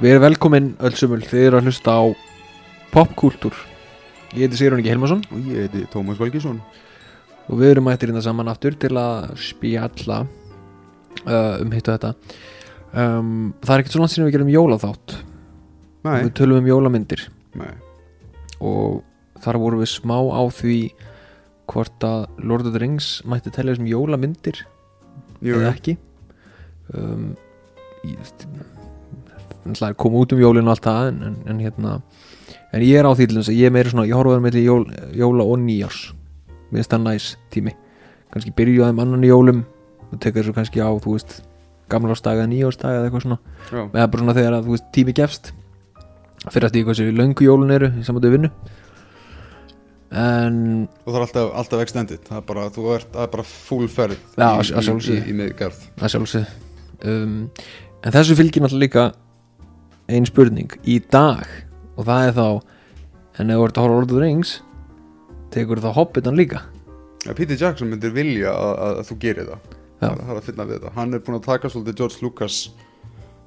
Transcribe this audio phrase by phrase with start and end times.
[0.00, 2.02] Við erum velkomin öll sömul Þið eru að hlusta á
[2.94, 3.56] popkultúr.
[4.32, 6.62] Ég heiti Sigrun Ingi Helmarsson Og ég heiti Tómas Valgísson
[7.50, 12.10] og við erum mættir hérna saman aftur til að spjalla uh, um hitt og þetta.
[12.94, 15.16] Um, Það er ekkert svo langt sinni við gerum jólaþátt.
[16.06, 17.24] Nei, Við tölum um jólamyndir.
[17.58, 17.72] Nei.
[18.62, 19.00] Og
[19.42, 20.78] þar vorum við smá á því
[21.74, 24.62] hvort að Lord of the Rings mætti telja sem jólamyndir
[25.42, 25.98] Jú, eða ekki.
[26.94, 27.32] Um,
[28.00, 28.79] Það er
[29.98, 32.00] koma út um jólinu og allt það en, en, en hérna
[32.72, 34.46] en ég er á því til þess að ég er meira svona ég horfa að
[34.46, 34.82] með jól,
[35.14, 36.10] jóla og nýjárs
[36.70, 37.76] mér finnst það næs tími.
[38.30, 39.64] Kannski byrju á þeim annan í jólum
[40.10, 41.40] og tekur þessu kannski á, þú veist
[41.90, 43.38] gamlársdag eða nýjársdag eða eitthvað svona.
[43.70, 45.50] Eða bara svona þegar að, þú veist, tími gefst.
[46.46, 48.52] Fyrir að því hvað sér löngu jólun eru í samvættu vinnu.
[50.20, 50.60] En
[51.04, 52.22] og það er alltaf, alltaf extended.
[52.26, 54.46] Það er bara, þú ert, það er bara full ferð í,
[54.78, 55.84] í, í, í miðgarð.
[57.00, 57.36] Um,
[58.04, 59.04] en þessu fylgir náttúrulega líka
[60.10, 60.72] ein spurning.
[60.84, 61.46] Í dag
[61.96, 62.46] og það er þá
[63.40, 64.54] en ef þú ert að horfa Lord of the Rings
[65.54, 66.62] tekur það Hobbitan líka?
[67.26, 69.74] Ja, Peter Jackson myndir vilja að, að, þú gerir það.
[70.00, 70.94] Það, það er að finna við það.
[70.96, 72.60] Hann er búin að taka svolítið George Lucas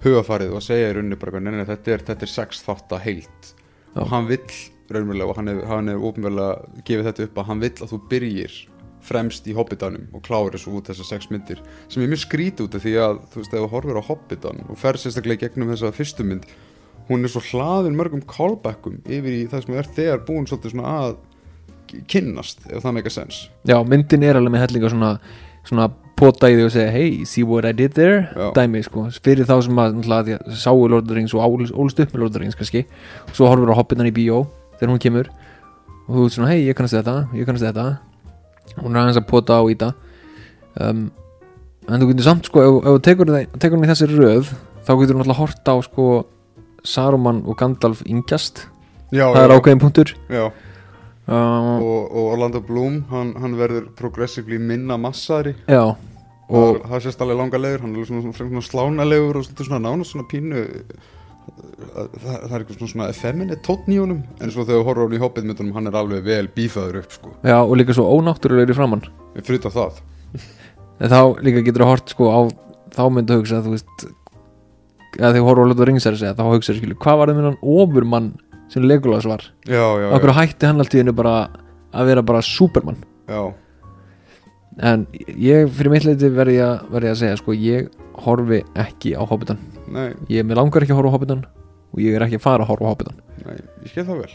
[0.04, 2.92] hugafarið og segja í rauninni bara "Nei, nei, nei, þetta, er, þetta er sex þátt
[2.92, 3.54] að heilt
[3.96, 4.02] Já.
[4.02, 4.52] og hann vill
[4.94, 8.58] raunverulega og hann hefur hef ópenverulega gefið þetta upp að hann vill að þú byrjir
[9.04, 12.78] fremst í Hobbitanum og klárir svo út þessar sex myndir sem er mjög skrítið út
[12.78, 15.94] af því að þú veist ef þú horfir á Hobbitan og fer sérstaklega gegnum þessa
[15.96, 16.48] fyrstu mynd
[17.10, 20.94] hún er svo hlaðin mörgum callbackum yfir í það sem er þegar búin svolítið svona
[21.02, 21.18] að
[22.10, 25.12] kynnast ef það meika sens já, myndin er alveg með hellinga svona,
[25.68, 28.24] svona pota í því og segja hey, see what I did there?
[28.32, 28.48] Já.
[28.56, 32.00] dæmi, sko, fyrir þá sem að, að að sáu Lord of the Rings og ólst
[32.00, 32.86] upp með Lord of the Rings kannski,
[33.28, 34.46] og svo horfir á Hobbitan í bíó
[34.80, 35.30] þegar hún kemur
[36.08, 37.88] og þú veist svona, hei, ég kannast þetta, ég kannast þetta
[38.80, 39.94] hún er aðeins að pota á í það.
[40.84, 41.02] Um,
[41.88, 43.34] en þú getur samt sko, ef, þú tekur,
[43.84, 46.08] í þessi röð þá getur hún alltaf hort á sko
[46.84, 48.66] Saruman og Gandalf yngjast.
[49.14, 50.16] Já, það er ákveðin punktur.
[50.32, 50.48] Já.
[51.30, 55.96] uh, og, og Orlando Bloom hann, hann verður progressively minna massari já.
[56.54, 60.06] Og það sést alveg langa legur hann er svona, svona, svona slánalegur og svona nána
[60.06, 60.66] svona pínu
[61.94, 65.18] það, er eitthvað svona, effeminate tónn í honum en svo þegar þú horfður á hann
[65.18, 67.34] í hobbit myndunum hann er alveg vel bífaður upp sko.
[67.44, 69.06] Já, og líka svo ónáttúrulegri framann
[69.36, 70.02] við fyrir það.
[71.04, 72.40] En þá líka getur þú hort sko á
[72.94, 74.06] þá myndu hugsa að þú veist
[75.20, 77.18] eða þegar horfður á Lord of the Rings er að segja þá hugsa skilu, hvað
[77.20, 78.30] var það með hann ofurmann
[78.74, 81.34] sem Legolas var, já, já, okkur já, hætti hann allt í hennu bara
[81.94, 83.42] að vera bara supermann já,
[84.82, 85.04] en
[85.38, 87.92] ég fyrir mitt leiti verði að- verð ég að segja sko, ég
[88.26, 89.60] horfi ekki á Hobbitan
[89.94, 91.46] nei, ég mér langar ekki að horfa á Hobbitan
[91.94, 94.34] og ég er ekki að fara að horfa á Hobbitan nei, ég skil það vel.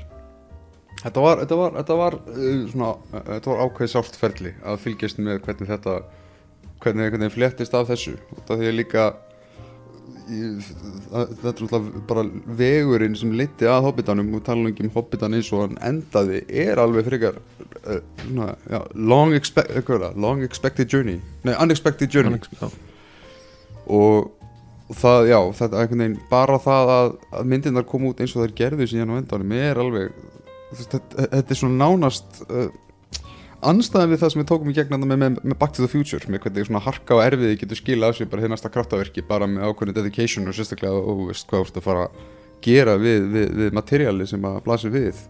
[0.99, 4.81] Þetta var, þetta var, þetta var uh, svona, uh, þetta var ákveð sárt ferli að
[4.83, 5.99] fylgjast með hvernig þetta
[6.83, 8.17] hvernig einhvern veginn fléttist af þessu.
[8.35, 9.05] Þetta því að líka
[10.29, 10.71] ég,
[11.09, 12.25] það, þetta er alltaf bara
[12.61, 16.83] vegurinn sem liti að hobbitanum og tala ekki um hobbitan eins og hann endaði er
[16.83, 18.81] alveg frekar uh, svona, já,
[19.13, 20.19] long, expect, hvað er það?
[20.27, 21.23] long expected journey?
[21.47, 22.43] Nei, unexpected journey.
[22.59, 22.69] Já.
[23.87, 24.35] og
[24.97, 28.59] það, já, þetta einhvern veginn bara það að, að myndirnar koma út eins og þær
[28.63, 30.13] gerðu síðan á endanum er alveg
[30.77, 32.69] þetta, þetta er svona nánast uh,
[33.69, 36.31] anstæðan við það sem við tókum í gegn með, með, með Back to the Future
[36.31, 39.49] með hvernig svona harka og erfiði getur skila af sér bara hér næsta kraftaverki bara
[39.51, 42.23] með ákveðin dedication og sérstaklega og veist hvað ert að fara að
[42.65, 45.21] gera við, við, við materiali sem að blasi við.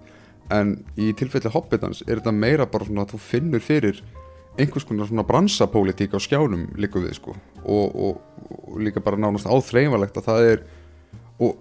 [0.52, 4.00] En í tilfelli Hobbitans er þetta meira bara svona að þú finnur fyrir
[4.58, 7.36] einhvers konar svona bransapólitík á skjánum líka við sko.
[7.64, 8.20] Og, og,
[8.68, 10.62] og líka bara nánast áþreifanlegt að það er
[11.38, 11.56] og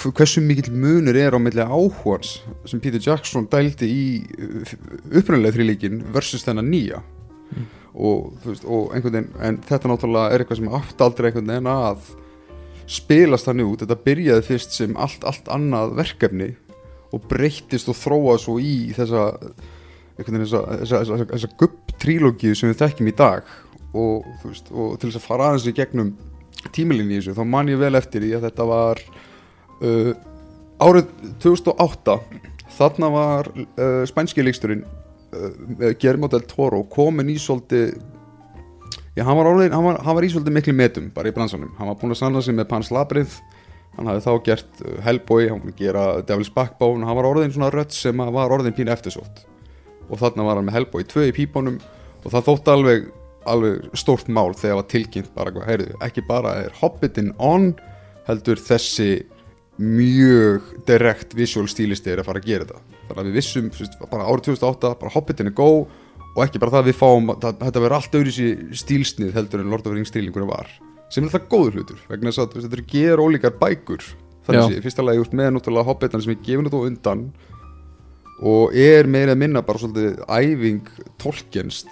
[0.00, 4.04] hv- hversu mikill munur er á milli áhugans sem Peter Jackson dældi í
[5.12, 7.02] upprunalega þrýlíkin versus þennan nýja.
[7.90, 11.50] Og, þú veist, og einhvern veginn en þetta náttúrulega er eitthvað sem átt aldrei einhvern
[11.50, 12.10] veginn að
[12.90, 13.82] spilast þannig út.
[13.84, 16.52] Þetta byrjaði fyrst sem allt, allt annað verkefni
[17.10, 19.24] og breyttist og þróað svo í þessa
[20.20, 23.48] þessa, þessa, þessa, þessa gupp trílógið sem við þekkjum í dag
[23.92, 26.12] og, veist, og til þess að fara aðeins í gegnum
[26.74, 29.02] tímilinni í þessu þá man ég vel eftir því að þetta var
[29.80, 30.12] uh,
[30.80, 31.12] árið
[31.42, 32.16] 2008
[32.76, 37.96] þarna var uh, spænski leiksturinn uh, Guillermo del Toro komin í svolítið
[39.16, 41.72] já, hann var, orðin, hann, var, hann var í svolítið miklu metum bara í bransanum,
[41.78, 43.40] hann var búin að sanna sig með Pans Labyrinth
[43.96, 47.72] hann hafði þá gert uh, Hellboy, hann að gera Devil's Backbone hann var orðin svona
[47.74, 49.46] rödd sem var orðin pínu eftirsótt
[50.10, 51.80] og þarna var hann með Hellboy 2 í pípunum
[52.20, 53.10] og það þótti alveg,
[53.48, 57.72] alveg stórt mál þegar það var tilkynnt bara, hvað, heyrðu, ekki bara er Hobbitin on
[58.28, 59.10] heldur þessi
[59.80, 62.98] mjög direkt visual stílisti er að fara að gera þetta.
[63.08, 65.70] Þannig að við vissum, veist, bara árið 2008 bara Hobbitin er go
[66.30, 69.72] og ekki bara það að við fáum það, þetta verður allt sér stílsnið heldur en
[69.72, 70.68] Lord of the Rings stílingurinn var
[71.10, 74.04] sem er alltaf góður hlutur vegna þess að þetta eru ger ólíkar bækur.
[74.46, 77.24] Þannig í fyrsta lagi út með náttúrulega hobbitan sem er gefin út á undan
[78.40, 80.88] og er meira að minna bara svolítið æfing
[81.20, 81.90] tolkenst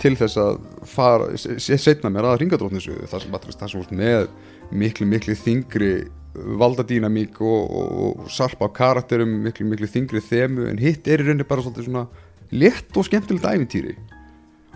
[0.00, 0.56] til þess að
[0.88, 4.26] fara, setna mér að ringadrótnisu þar sem, að, þar sem út með
[4.72, 5.92] miklu miklu þingri
[6.32, 7.92] valdadýnamík og, og,
[8.24, 11.90] og sarpa á karakterum miklu miklu þingri þemu en hitt er í rauninni bara svolítið
[11.90, 12.06] svona
[12.52, 13.94] létt og skemmtilegt æfintýri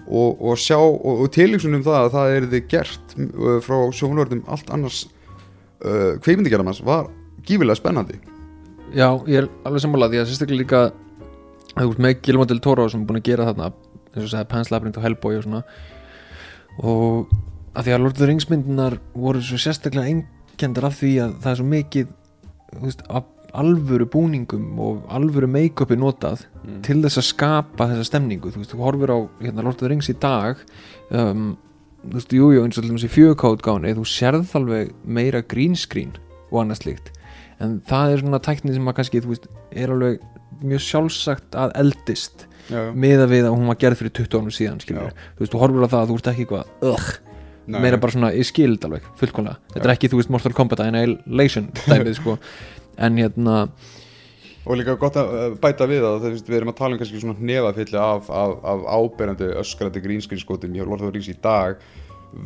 [0.07, 3.17] og, og sjá og, og tilvísun um það að það er þið gert
[3.65, 5.07] frá sjónvörðum allt annars
[5.83, 7.11] uh, kveikmyndigerðarmanns var
[7.47, 8.21] gífilega spennandi.
[8.95, 10.95] Já, ég er alveg sammála því að sérstaklega líka að
[11.77, 13.71] þú veist með Guillermo del Toro sem er búin að gera þarna
[14.17, 15.63] eins og sagði Pan's Labyrinth og Hellboy og svona.
[16.83, 17.33] Og
[17.77, 21.35] að því að Lord of the Rings myndinar voru svo sérstaklega einkendar af því að
[21.45, 22.13] það er svo mikið
[22.83, 23.03] veist,
[23.57, 26.81] alvöru búningum og alvöru make-upi notað Mm.
[26.83, 28.51] til þess að skapa þessa stemningu.
[28.51, 30.57] Þú veist, þú horfir á hérna, Lord of the Rings í dag
[31.15, 31.57] um,
[32.03, 36.11] þú veist, jújú, eins og til dæmis í fjögukótgáni þú sérð alveg meira green screen
[36.51, 37.13] og annað slíkt.
[37.63, 40.19] En það er svona tækni sem að kannski, þú veist, er alveg
[40.63, 42.47] mjög sjálfsagt að eldist
[42.97, 44.97] miða við að hún var gerð fyrir 20 árum síðan þú
[45.39, 47.05] veist, þú horfir á það að þú ert ekki eitthvað
[47.67, 50.83] Nei, meira bara svona ég skild alveg, fullkomlega, þetta er ekki þú veist Mortal Kombat
[50.85, 52.37] Annihilation dæmið sko.
[53.03, 53.57] En hérna,
[54.67, 57.49] og líka gott að uh, bæta við að við erum að tala um kannski svona
[57.51, 61.79] nefafylli af, af, af áberandi öskrandi grínskrinskotum í Lord of the Rings í dag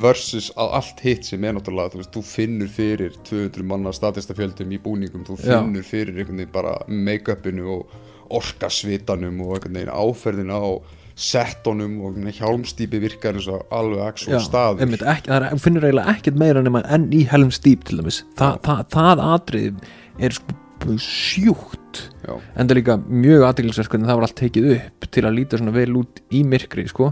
[0.02, 4.70] versus að allt hitt sem er náttúrulega þú, veist, þú finnur fyrir 200 manna statistafjöldum
[4.76, 5.58] í búningum, þú Já.
[5.58, 7.98] finnur fyrir einhvern veginn bara make-upinu og
[8.40, 14.84] orkasvitanum og einhvern veginn áferðina og settunum og hjálmstýpi virkar eins og alveg actual staður.
[14.86, 18.22] einmitt, ekki, það er, finnur eiginlega ekkert meira nema enn í Helm Steep til dæmis.
[18.38, 19.84] Þa, það, það atrið
[20.20, 22.06] er sko sjúkt.
[22.24, 22.38] Já.
[22.54, 25.58] en það er líka mjög aðtilsverk hvernig það var allt tekið upp til að líta
[25.58, 27.10] svona vel út í myrkri sko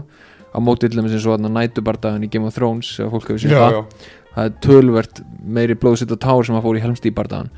[0.49, 3.53] á móti til dæmis eins og þarna nætubardagan í Game of Thrones ef fólk hefur
[3.53, 3.77] já, það.
[3.77, 5.21] já, það er tölvert
[5.57, 7.51] meiri blóðsitt og tár sem að fór í helmstýbardagan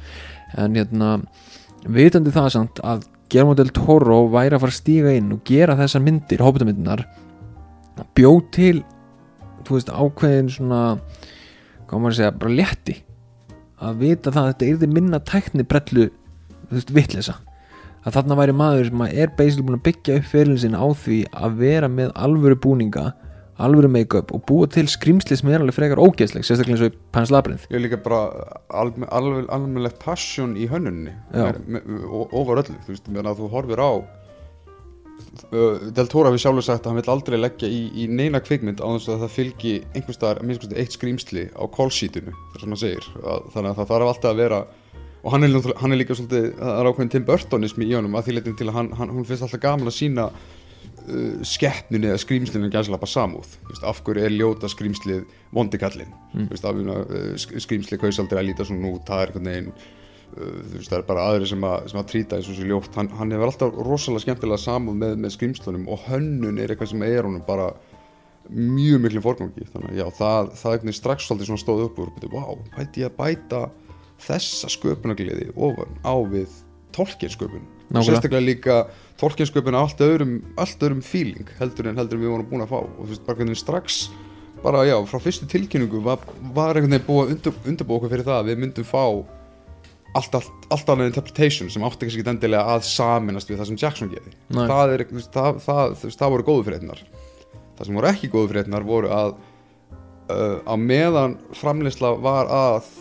[0.62, 1.12] en hérna
[1.88, 5.78] vitandi það samt að Guillermo del Toro væri að fara að stíga inn og gera
[5.80, 7.06] þessar myndir, hóputamyndinar
[8.18, 8.82] bjóð til
[9.64, 10.82] þú veist ákveðin svona
[11.92, 12.98] hvað maður að segja, bara létti.
[13.82, 16.06] Að vita það að þetta yrði minna tækni brellu,
[16.70, 17.38] þú veist, vitleysa
[18.01, 20.88] að þarna væri maður sem að er basically búin að byggja upp fyrirlin sinna á
[21.03, 23.12] því að vera með alvöru búninga
[23.62, 27.12] alvöru make-up og búa til skrýmsli sem er alveg frekar ógeðsleg, sérstaklega eins og í
[27.13, 27.68] Pans Labyrinth.
[27.69, 28.24] Ég er líka bara
[28.81, 31.13] alveg, alveg, alveg passion í hönnunni
[32.31, 33.92] ofar öllu, þú veist, meðan að þú horfir á
[35.51, 38.88] Del Toro hefur sjálfur sagt að hann vil aldrei leggja í, í neina kvikmynd á
[38.89, 43.07] þess að það fylgi einhvers staðar, minnst eitt skrýmsli á callsheetinu, þar sem hann segir
[43.21, 44.59] að, þannig að það þarf alltaf að vera
[45.22, 48.28] og hann er, hann er líka svolítið, það er ákveðin Tim Burtonismi í honum að
[48.28, 52.22] því leitin til að hann, hann hún finnst alltaf gaman að sína uh, skeppnunni eða
[52.24, 53.50] skrýmslinu gæslega bara samúð.
[53.60, 55.22] Þú veist, af hverju er ljóta skrýmslið
[55.54, 56.48] vondikallin mm.
[56.50, 59.78] uh, skrýmslið kaus aldrei að líta svona út það er einhvern veginn uh,
[60.40, 62.94] þú veist, það er bara aðri sem að, sem að trýta eins og sér ljótt.
[62.98, 67.06] Hann, hann hefur alltaf rosalega skemmtilega samúð með, með skrýmslunum og hönnun er eitthvað sem
[67.06, 67.70] er honum bara
[68.50, 69.70] mjög miklu forgangi.
[69.70, 70.74] Þannig að já, það, það
[74.22, 76.60] að þessa sköpunagliði ofan á við
[76.96, 78.76] tolkinsköpun og sérstaklega líka
[79.20, 82.72] tolkinsköpun á allt öðrum, allt öðrum feeling heldur en heldur en við vorum búin að
[82.72, 82.80] fá.
[82.84, 84.02] Og þú veist bara hvernig strax
[84.62, 86.22] bara já, frá fyrstu tilkynningu var,
[86.54, 89.04] var einhvern veginn búið að undir, undirbúa okkur fyrir það að við myndum fá
[90.12, 94.12] allt, allt, allt annað interpretation sem átti ekki endilega að saminast við það sem Jackson
[94.12, 97.04] geði það, er, það, það, það voru góðu fréttinar
[97.78, 102.92] það sem voru ekki góðu fréttinar voru að uh, á meðan framleysla var að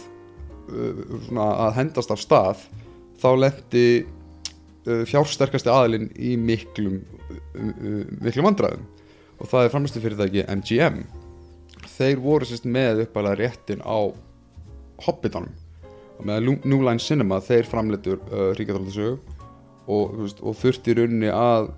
[0.71, 2.65] að hendast af stað
[3.21, 7.01] þá lendi uh, fjársterkasti aðilinn í miklum
[7.31, 8.87] uh, miklum vandræðum.
[9.41, 11.03] Og það er framleyslu fyrirtæki MGM
[12.01, 14.13] þeir voru sérst með uppalega réttin á
[15.07, 15.53] Hobbitanum
[16.21, 19.19] og með New Line Cinema þeir framleitur uh, Ríkjadróttasögu
[19.91, 21.71] og, og þurfti í rauninni að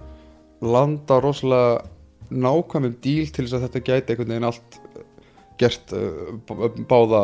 [0.63, 1.83] landa rosalega
[2.33, 4.79] nákvæmum díl til þess að þetta gæti einhvern veginn allt
[5.61, 7.23] gert uh, bá- báða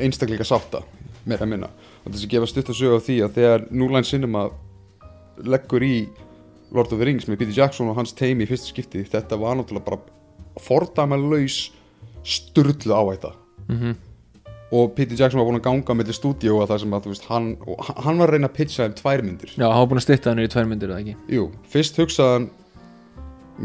[0.00, 0.82] einstaklinga sátta
[1.28, 1.70] meira að minna.
[2.04, 4.44] Og þess að gefa stutt að sögu á því að þegar New Line Cinema
[5.44, 5.94] leggur í
[6.72, 9.58] Lord of the Rings með Peter Jackson og hans teimi í fyrsta skipti þetta var
[9.58, 11.70] náttúrulega bara fordæmalauðs
[12.24, 13.34] sturlu áhætta.
[13.68, 13.96] Mm
[14.70, 17.46] og Peter Jackson var búin að ganga mellir stúdíu og það sem að veist hann,
[18.04, 19.50] hann- var að reyna að pitcha þeim tvær myndir.
[19.56, 21.14] Já, hann var búin að stytta hann í tvær myndir eða ekki?
[21.34, 22.50] Jú, fyrst hugsaðan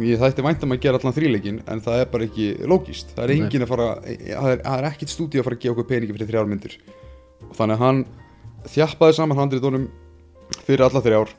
[0.04, 3.34] ég þætti væntum að gera allan þríleikin en það er bara ekki lógist það er
[3.36, 6.16] engin að fara, það er, það er ekkit stúdíu að fara að gefa okkur peningi
[6.16, 6.76] fyrir þrjár myndir.
[7.46, 8.02] Og þannig að hann
[8.74, 9.86] þjappaði saman handritunum
[10.66, 11.32] fyrir alla þrjár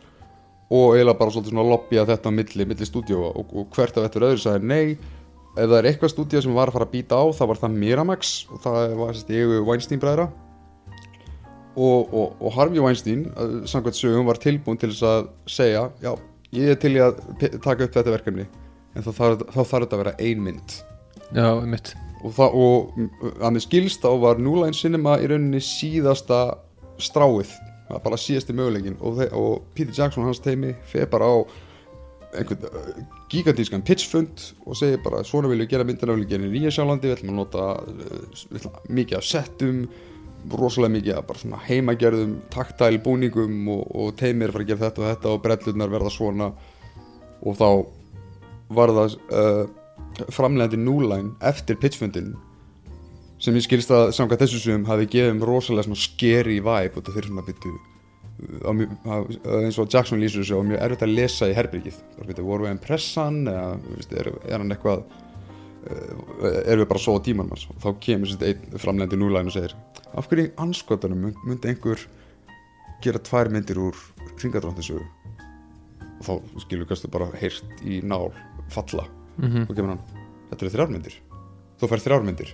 [0.66, 4.08] og eiginlega bara svolítið svona lobbyja þetta á milli, milli stúdíu og, og hvert af
[4.08, 4.96] eftir öðru sagði nei.
[5.56, 7.76] Ef það er eitthvað stúdíu sem var að fara að býta á það var það
[7.82, 10.26] Miramax og það var sérst ég Weinstein bræðra.
[11.76, 16.14] Og, og, og Harvey Weinstein uh, samkvæmt sögum var tilbúin til að segja já,
[16.56, 17.20] ég er til í að
[17.64, 18.48] taka upp þetta verkefni
[18.96, 20.76] en þá þarf, þá þarf þetta að vera ein mynd.
[21.34, 21.94] Já, mitt
[22.25, 26.40] og, það, og að mér skilst þá var Line Cinema í rauninni síðasta
[27.02, 27.52] stráið
[28.02, 31.36] bara síðasti möguleikin og, og Peter Jackson hans teimi feð bara á
[32.36, 32.88] einhvern uh,
[33.30, 36.75] gigantískan pitchfund og segir bara svona viljum við gera myndina við viljum gera í Nýja
[36.75, 39.84] Sjálandi við ætlum að nota uh, ætlum, mikið af settum
[40.53, 45.03] rosalega mikið af bara svona heimagerðum taktæl búningum og, og teimir fara að gera þetta
[45.03, 46.50] og þetta og brellurnar verða svona.
[47.47, 47.69] Og þá
[48.76, 49.65] var það uh,
[50.33, 52.35] framlegandi núlæn eftir pitchfundin
[53.43, 57.12] sem ég skilst að samkvæmt þessu sem hafi gefið um rosalega svona scary vibe og
[57.12, 57.75] þeir svona byttu
[58.37, 62.67] eins og Jackson lýsur þessu og mjög erfitt að lesa í herbyrgið bara byttu, voru
[62.67, 63.69] við að pressa hann eða
[64.21, 65.05] er, er hann eitthvað
[65.87, 69.75] erum við bara að sofa tíman manns og þá kemur einn framlegandi núlæn og segir
[70.16, 72.07] af hverju anskotanum mynd- myndi einhver
[73.05, 73.99] gera tvær myndir úr
[74.43, 75.05] ringadróttinsögu
[76.16, 76.33] og þá
[76.64, 78.33] skilur kannski bara heyrt í nál
[78.73, 79.05] falla.
[79.38, 80.02] Mm og kemur hann
[80.50, 81.14] þetta eru þrjármyndir
[81.81, 82.50] þú fær þrjármyndir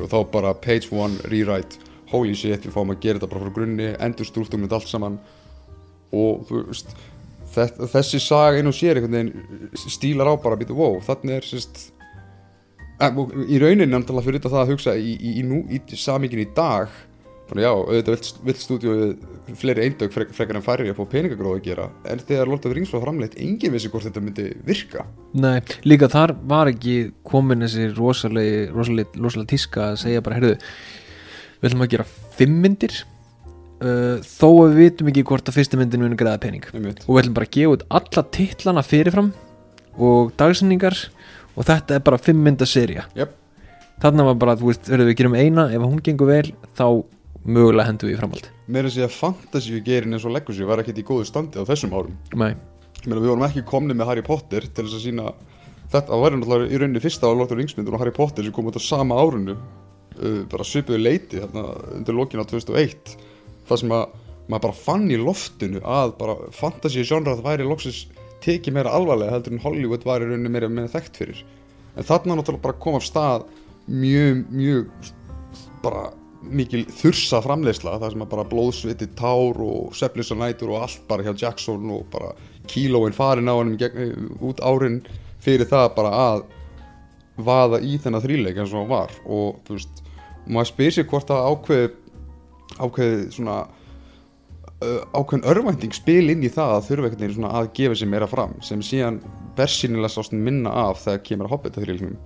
[0.00, 1.78] og þá bara page one rewrite
[2.10, 5.18] holy shit við fáum að gera þetta bara frá grunni endur strúftum þetta allt saman.
[6.10, 6.96] Og þú veist
[7.92, 8.98] þessi saga einu sér
[9.86, 11.92] stílar á bara býtu wow þannig er sérst
[13.00, 16.92] í rauninni náttúrulega fyrir þetta það að hugsa í, í, í, í samíkin í dag
[17.50, 18.96] bara já, auðvitað vill, stúdíu
[19.58, 21.86] fleiri eindög frek, frekar en færri að fá peningagróð að gera.
[22.06, 25.06] En þegar Lord of the Rings var framleitt engin vissi hvort þetta myndi virka.
[25.34, 30.54] Nei, líka þar var ekki komin þessi rosalegi, rosaleg, rosaleg tíska að segja bara, heyrðu
[31.60, 35.80] við ætlum að gera fimm myndir uh, þó að við vitum ekki hvort að fyrsta
[35.80, 36.66] myndin muni greiða pening.
[36.70, 39.32] Og við ætlum bara að gefa út alla titlana fyrirfram
[40.00, 40.96] og dagsendingar
[41.54, 43.32] og þetta er bara fimm mynda seria Jöp.
[44.02, 46.86] þarna var bara, þú veist, heyrðu við gerum eina ef hún gengur vel, þá
[47.44, 48.50] mögulega hendum við í framhald.
[48.70, 51.94] Meira að segja fantasíu gerin eins og legacy var ekkert í góðu standi á þessum
[51.96, 52.16] árum.
[52.34, 52.52] Nei,
[53.06, 55.32] meina, við vorum ekki komni með Harry Potter til þess að sína
[55.90, 58.46] þetta, væri náttúrulega í rauninni fyrsta á Lord of the Rings myndur og Harry Potter
[58.46, 61.66] sem kom út á sama árunu uh, bara svipuðu leiti þarna
[61.96, 63.16] undir lokina 2001
[63.68, 64.16] það sem að
[64.50, 68.04] maður bara fann í loftinu að bara genre það væri loksins
[68.44, 71.42] tekið meira alvarlega heldur en Hollywood var í rauninni meira meira þekkt fyrir.
[71.96, 73.46] En þarna náttúrulega bara kom af stað
[73.90, 75.10] mjög, mjög
[75.84, 80.86] bara mikil þursa framleiðsla það sem að bara blóðsviti tár og Sepplis og nætur og
[80.86, 82.32] allt bara hjá Jackson og bara
[82.70, 85.02] kílóin farin á hann gegn, út árin
[85.42, 86.46] fyrir það bara að
[87.40, 89.12] vaða í þennan þríleik eins og hann var.
[89.26, 90.02] Og þú veist,
[90.46, 91.90] maður spyr sér hvort að ákveð
[92.80, 93.58] ákveð svona
[94.80, 98.54] ákveðin örvænting spil inn í það að þurfa einhvern veginn að gefa sér meira fram
[98.64, 99.20] sem síðan
[99.58, 102.16] bersýnilega sást minna af þegar kemur að hobbita þríleiknum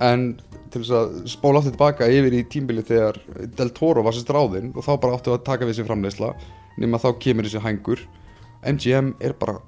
[0.00, 0.24] en
[0.72, 3.18] til þess að spóla aftur tilbaka yfir í tímbili þegar
[3.56, 6.30] Del Toro var sérst ráðinn og þá bara áttu að taka við sér framleysla
[6.80, 8.02] nema þá kemur þessi hængur.
[8.64, 9.58] MGM er bara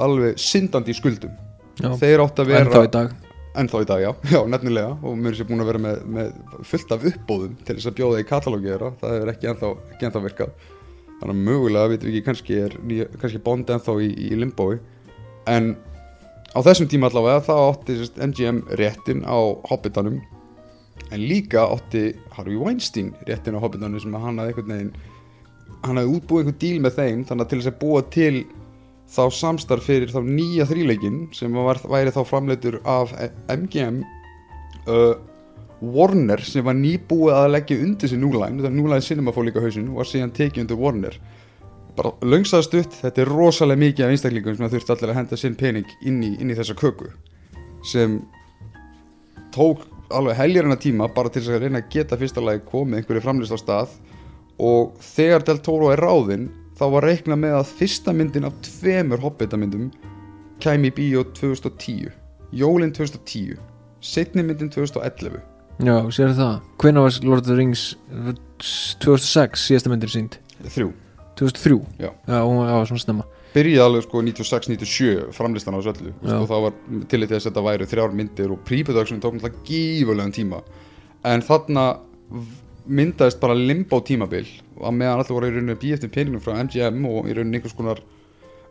[0.00, 1.32] alveg syndandi í skuldum.
[1.80, 3.14] Já, þeir áttu að vera í dag.
[3.60, 4.92] Ennþá í dag, já, já, nefnilega.
[5.02, 7.96] Og mér er sér búin að vera með, með fullt af uppbóðum til þess að
[8.00, 8.92] bjóða í katalógi þeirra.
[9.00, 10.68] Það hefur ekki ennþá, ekki ennþá virkað
[11.20, 12.76] þannig að mögulega, veitum við ekki, kannski er
[13.20, 14.80] kannski Bond ennþá í, í limbói
[15.50, 15.74] en
[16.56, 19.38] á þessum tíma allavega þá átti sérst, MGM réttin á
[19.70, 20.20] Hobbitanum.
[21.10, 24.94] En líka átti Harvey Weinstein réttin á Hobbitanum sem hann hafði einhvern veginn
[25.84, 28.34] hann hafði útbúið einhvern díl með þeim þannig að til þess að búa til
[29.10, 33.14] þá samstarf fyrir þá nýja þríleikin sem var, væri þá framleitur af
[33.50, 34.02] MGM
[34.86, 35.14] uh,
[35.80, 39.88] Warner sem var nýbúið að leggja undir sér Núlæn þetta Núlæn Cinema fór líka hausinn
[39.88, 41.16] og var síðan tekið undir Warner.
[41.96, 45.56] Bara löngsaða stutt, þetta er rosalega mikið af einstaklingum sem þurfti allir að henda sinn
[45.58, 47.10] pening inn í, inn í þessa köku
[47.88, 48.20] sem
[49.54, 53.56] tók alveg heljarina tíma bara til að reyna að geta fyrsta lagi komið einhverju framlist
[53.56, 53.94] á stað.
[54.60, 59.22] Og þegar Del Toro er ráðinn þá var reiknað með að fyrsta myndin af tveimur
[59.24, 59.88] Hobbita-myndum
[60.60, 62.12] kæmi í bíó 2010
[62.52, 63.56] Jólin 2010
[64.04, 65.40] setni myndin 2011
[65.80, 66.54] Já, sér það.
[66.80, 67.84] Hvenær var Lord of the Rings
[69.00, 70.90] 2006 síðasta myndir sínd þrjú.
[71.40, 72.10] 2003 Já.
[72.28, 73.26] Já, hún var svona snemma.
[73.50, 76.12] Byrjaði alveg sko 96-97 framlistan á þessu öllu.
[76.22, 76.36] Já.
[76.36, 76.76] og það var
[77.10, 80.60] til þess að þetta væri þrjár myndir og pre-production tók náttúrulega gífurlegan tíma.
[81.26, 81.86] En þarna
[82.86, 84.46] myndaðist bara limbo tímabil.
[84.80, 88.02] Að meðan allir voru í býja eftir peningum frá MGM og í rauninni einhvers konar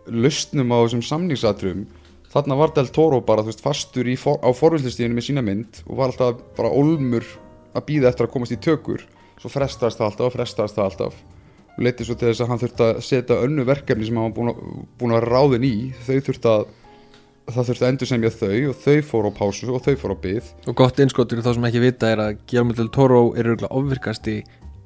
[0.07, 1.83] lausnum á þessum samningsatrum
[2.33, 6.13] þarna var Del Toro bara veist fastur for, á forvillistíðinu með sína mynd og var
[6.13, 7.25] alltaf bara olmur
[7.73, 9.05] að býða eftir að komast í tökur.
[9.39, 11.21] Svo frestaðist það alltaf og frestaðist það alltaf.
[11.77, 14.57] Og leiti svo til þess að hann þurfti að setja önnu verkefni sem hann var
[14.99, 15.73] búin að, vera ráðin í.
[16.05, 16.65] Þau þurfti að
[17.49, 20.21] það þurfti að endur semja þau og þau fóru á pásu og þau fóru á
[20.21, 23.73] byð Og gott innskottur þá sem ekki vita er að Guillermo del Toro er auðvitað
[23.79, 24.35] ofvirkasti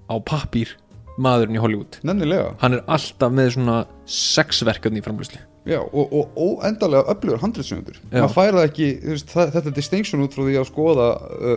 [0.07, 0.71] á pappír
[1.19, 1.99] maðurinn í Hollywood.
[2.07, 2.53] Nennilega.
[2.63, 7.39] Hann er alltaf með svona sex verkefni í framlýslu Já, og, og, og endalega öflugur
[7.39, 11.07] handriðsöndur maður fær það ekki, veist, það, þetta er distinction út frá því að skoða
[11.15, 11.53] uh,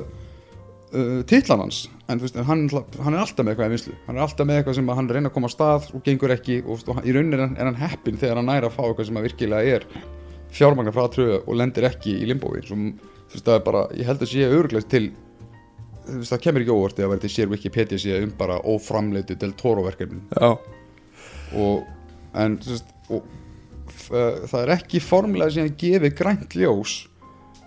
[0.95, 1.81] uh, titlan hans.
[2.07, 4.79] En veist, hann, hann er alltaf með eitthvað í vinslu hann er alltaf með eitthvað
[4.79, 7.41] sem að hann reyna að koma á stað og gengur ekki og, og í rauninni
[7.43, 9.89] er hann, heppin þegar hann næra að fá eitthvað sem að virkilega er
[10.55, 12.61] fjármagnar frá tröðu og lendir ekki í limbói.
[12.63, 15.09] Ég held að sé öruglega til
[16.07, 20.51] það kemur ekki óvart eða verður til sér Wikipedia sé um bara óframleitu Del já,
[21.55, 21.83] og
[22.35, 22.59] en
[24.07, 26.97] það er ekki formlega síðan gefið grænt ljós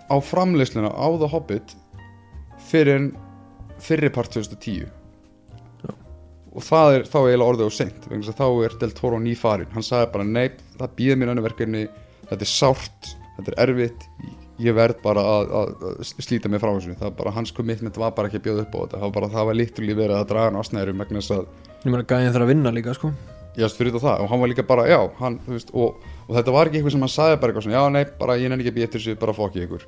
[0.10, 1.76] á framleiðsluna á The Hobbit
[2.70, 3.10] fyrir en
[3.80, 4.90] fyrir part 2010
[5.86, 5.94] Já.
[6.52, 9.72] og það er þá eiginlega orðið og seint vegna að þá er Del Toro nýfarin
[9.74, 11.88] hann sagði bara nei, það býður mér önnu verkefni
[12.30, 14.08] þetta er sárt, þetta er erfitt
[14.60, 18.00] ég verð bara að, að, að slíta mig frá þessu, það er bara hans commitment
[18.00, 20.18] var bara ekki að bjóða upp á þetta, það var bara það var líktulega verið
[20.20, 21.46] að draga hann á snærum vegna þess að
[21.86, 23.14] ég meina gæðin þarf að vinna líka sko
[23.58, 26.70] Já, fyrir það, og hann var líka bara, já, hann, veist, og, og þetta var
[26.70, 28.78] ekki eitthvað sem hann sagði bara eitthvað svona, já, nei, bara ég nenni ekki að
[28.78, 29.88] býja eftir þessu, bara fokki ykkur.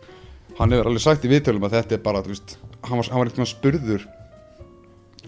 [0.58, 3.22] Hann hefur alveg sagt í viðtölum að þetta er bara, þú veist, hann var, hann
[3.22, 4.08] var eitthvað spurður,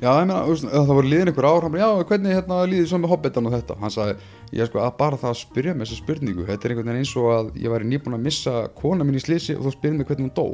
[0.02, 2.90] já, ég meina, veist, það voru liðin einhver ár, hann bara, já, hvernig hérna líðið
[2.90, 4.20] svo með hobbitan og þetta, hann sagði,
[4.58, 7.16] ég sko, að bara það að spyrja með þessa spurningu, þetta er einhvern veginn eins
[7.22, 10.10] og að ég væri nýbúin að missa kona mín í slisi og þú spyrir mig
[10.10, 10.46] hvernig hún dó.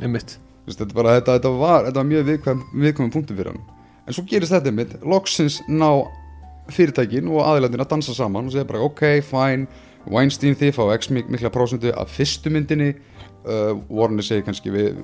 [0.00, 0.36] einmitt
[0.68, 3.62] þetta, bara, þetta, þetta, var, þetta var mjög viðkvæm, viðkvæmum punktum fyrir hann
[4.06, 5.88] en svo gerist þetta mitt loksins ná
[6.74, 11.10] fyrirtækin og aðilandin að dansa saman og segja bara ok, fine Weinstein þið fá x
[11.14, 12.92] mik mikla prósentu af fyrstu myndinni.
[13.42, 15.00] Uh, Warner segir kannski við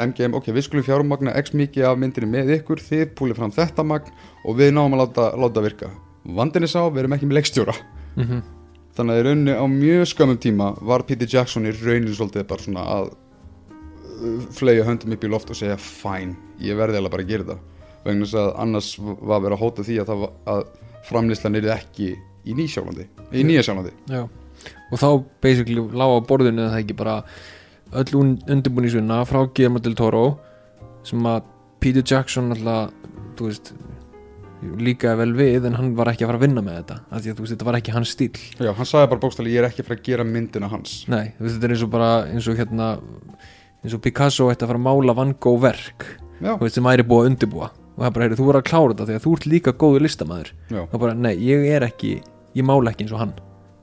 [0.00, 3.84] MGM, ok, við skulum fjármagna x mikið af myndinni með ykkur þið púlið fram þetta
[3.84, 4.12] magn
[4.48, 5.92] og við náum að láta, láta virka.
[6.24, 7.76] Vandinni sá, við erum ekki með leikstjóra.
[8.16, 8.42] Mm
[8.96, 12.64] þannig að í rauninni á mjög skömmum tíma var Peter Jackson í rauninni svolítið bara
[12.64, 17.24] svona að uh, flega höndum upp í loft og segja fæn, ég verði alveg bara
[17.24, 17.70] að gera þetta
[18.02, 20.62] vegna þess að annars var að hóta því að, það, að
[21.08, 22.12] framlýslan er ekki
[22.46, 23.92] í Nýsjálandi í Nýjasjálandi.
[24.10, 24.24] Já.
[24.92, 25.08] Og þá
[25.42, 27.16] basically lág á borðinu það ekki bara
[27.92, 30.26] öll undirbúningsvinna frá Guillermo del Toro
[31.06, 31.48] sem að
[31.82, 32.92] Peter Jackson alltaf,
[33.38, 33.72] þú veist
[34.78, 37.32] líka vel við en hann var ekki að fara að vinna með þetta af því
[37.32, 39.66] að þú veist, þetta var ekki hans stíl Já, hann sagði bara bókstæli, ég er
[39.66, 40.92] ekki fyrir að gera myndina hans.
[41.10, 42.88] Nei, þetta er eins og bara eins og hérna
[43.82, 46.06] eins og Picasso ætti að fara að mála Van Gogh verk
[46.38, 48.68] Já, þú veist, sem væri búið að undirbúa og það bara, heyri, þú voru að
[48.68, 51.86] klára þetta því að þú ert líka góður listamæður já, og bara, nei, ég er
[51.86, 52.12] ekki
[52.56, 53.34] ég mála ekki eins og hann.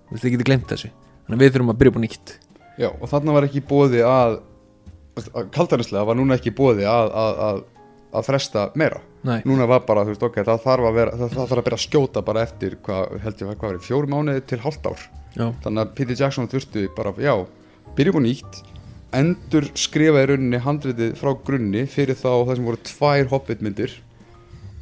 [0.07, 0.91] Þú veist, þið getur glemt þessu.
[1.25, 2.33] Þannig að við þurfum að byrja upp á nýtt.
[2.79, 4.39] Já og þarna var ekki bóði að,
[5.19, 7.61] að kaldanislega var núna ekki bóði að, að, að,
[8.19, 9.03] að fresta meira.
[9.27, 11.65] Nei, núna var bara, þú veist, ok, það þarf að vera það, það þarf að
[11.67, 15.07] byrja að skjóta bara eftir hvað, held ég, hvað var, fjóri mánuði til hálft ár.
[15.35, 17.33] Já, þannig að Peter Jackson þurftu bara, já,
[17.97, 18.61] byrja upp á nýtt
[19.15, 23.95] endur skrifa í rauninni handritið frá grunni fyrir þá það sem voru tvær hobbitmyndir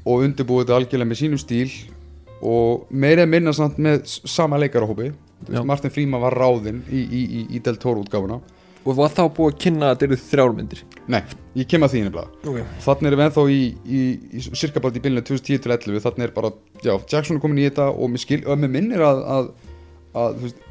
[0.07, 1.69] og undirbúið þetta algjörlega með sínum stíl
[2.45, 5.13] og meira minna samt með sama leikarahópi
[5.63, 8.39] Martin Freeman var ráðinn í, í, í, í Del Toro útgáfuna.
[8.87, 11.19] Og var þá búið að kynna að þetta eru þrjármyndir nei,
[11.59, 12.37] ég kem að því nefnilega.
[12.47, 14.01] Ok, þannig erum við ennþá í, í,
[14.39, 16.51] í cirka bara í bylunni 2010 til 11 þannig er bara,
[16.83, 19.49] já, Jackson er komin í þetta og mér, skil, og mér minnir að, að,
[20.23, 20.63] að þú veist,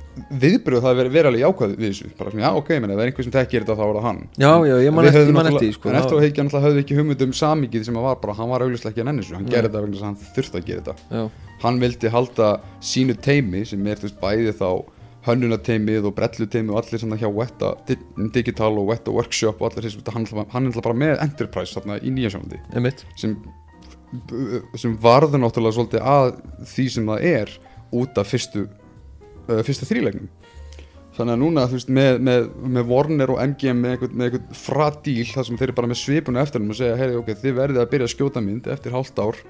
[0.42, 2.10] viðbröð það verið veri alveg jákvæð við þessu.
[2.18, 4.06] Bara svona, já, ok, menn, ef það er einhver sem tekkir þetta þá er það
[4.06, 4.20] hann.
[4.40, 6.82] Já, já, ég man eftir, ég man eftir sko, en eftir að heikja náttúrulega höfðu
[6.84, 9.36] ekki hugmynd um samíkið sem að var bara, hann var auglustlega ekki að nenni þessu.
[9.36, 10.94] Hann gerði þetta vegna þess að hann þurfti að gera þetta.
[11.16, 12.48] Já, hann vildi halda
[12.92, 14.70] sínu teimi sem er þú veist bæði þá
[15.26, 19.72] hönnunateimið og brelluteimið og allir sem það hjá Weta Di- Digital og Weta Workshop og
[19.72, 22.30] allir þessu, hann hann er bara með Enterprise þarna í Nýja
[23.18, 23.34] sem,
[24.78, 26.28] sem varður náttúrulega svolítið að
[26.70, 27.54] því sem það er
[27.96, 28.66] út af fyrstu
[29.48, 30.28] uh, fyrsta þrílegnum
[31.16, 35.28] þannig að núna þú veist með, með, með Warner og MGM með einhvern, einhvern fradíl
[35.30, 37.92] þar sem þeir eru bara með svipuna eftir og segja heyri ok, þið verðið að
[37.94, 39.40] byrja að skjóta mynd eftir hálft ár.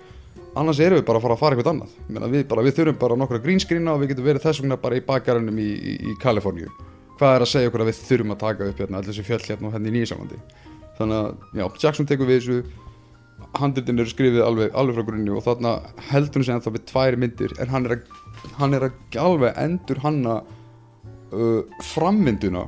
[0.57, 1.97] Annars erum við bara að fara að fara eitthvað annað.
[2.09, 4.97] Meina, við, bara, við þurfum bara nokkra grínskrína og við getum verið þess vegna bara
[4.97, 6.71] í bakgarunum í, í, í Kaliforníu.
[7.19, 9.43] Hvað er að segja okkur að við þurfum að taka upp hérna, allir þessi fjöll
[9.45, 10.41] hérna og hérna í Nýjasjálandi?
[10.97, 12.59] Þannig að já, Jackson tekur við þessu
[13.61, 15.73] handritin eru skrifið alveg, alveg frá grunni og þarna
[16.11, 18.11] heldur hann sig ennþá við tvær myndir en hann er að,
[18.61, 20.35] hann er að alveg endur hanna
[21.33, 22.67] uh, frammynduna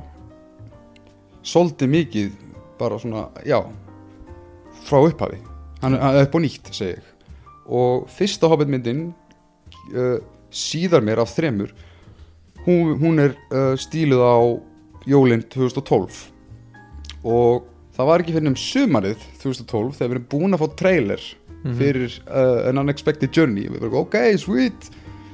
[1.45, 2.31] svolítið mikið
[2.79, 3.59] bara svona, já
[4.87, 5.39] frá upphafi.
[5.81, 7.07] Hann er- upp á nýtt, segi ég.
[7.69, 9.09] Og fyrsta hobbitmyndin
[9.93, 10.17] uh,
[10.49, 11.73] síðar mér af þremur
[12.65, 14.37] hún, hún er uh, stíluð á
[15.09, 16.29] jólinn 2012
[17.23, 17.67] og
[17.99, 21.23] það var ekki fyrir um sumarið 2012 þegar við erum búin að fá trailer
[21.75, 23.67] fyrir uh, An Unexpected Journey.
[23.67, 24.89] Við verðum ok, sweet.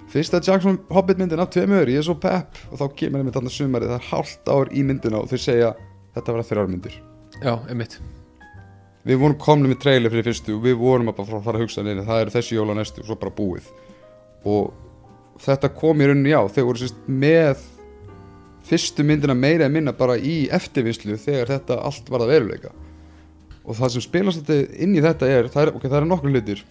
[0.10, 2.58] Fyrsta Jackson Hobbit myndin af tveimur, ég er svo pepp.
[2.72, 5.74] Og þá kemur einmitt þarna sumarið, það er hálft ár í myndina og þau segja
[6.16, 6.98] þetta verða þrjár myndir.
[7.44, 8.00] Já, einmitt.
[9.06, 11.86] Við vorum komni með trailer fyrir fyrstu og við vorum að bara fara að hugsa
[11.86, 13.68] neina, það eru þessi jóla næstu og svo bara búið.
[14.50, 17.62] Og þetta kom í rauninni já, þeir voru sérst með
[18.66, 22.72] fyrstu myndina meira en minna bara í eftirvislu þegar þetta allt var að veruleika.
[23.66, 26.34] Og það sem spilast þetta inn í þetta er, það er, ok, það er nokkur
[26.34, 26.64] hlutir.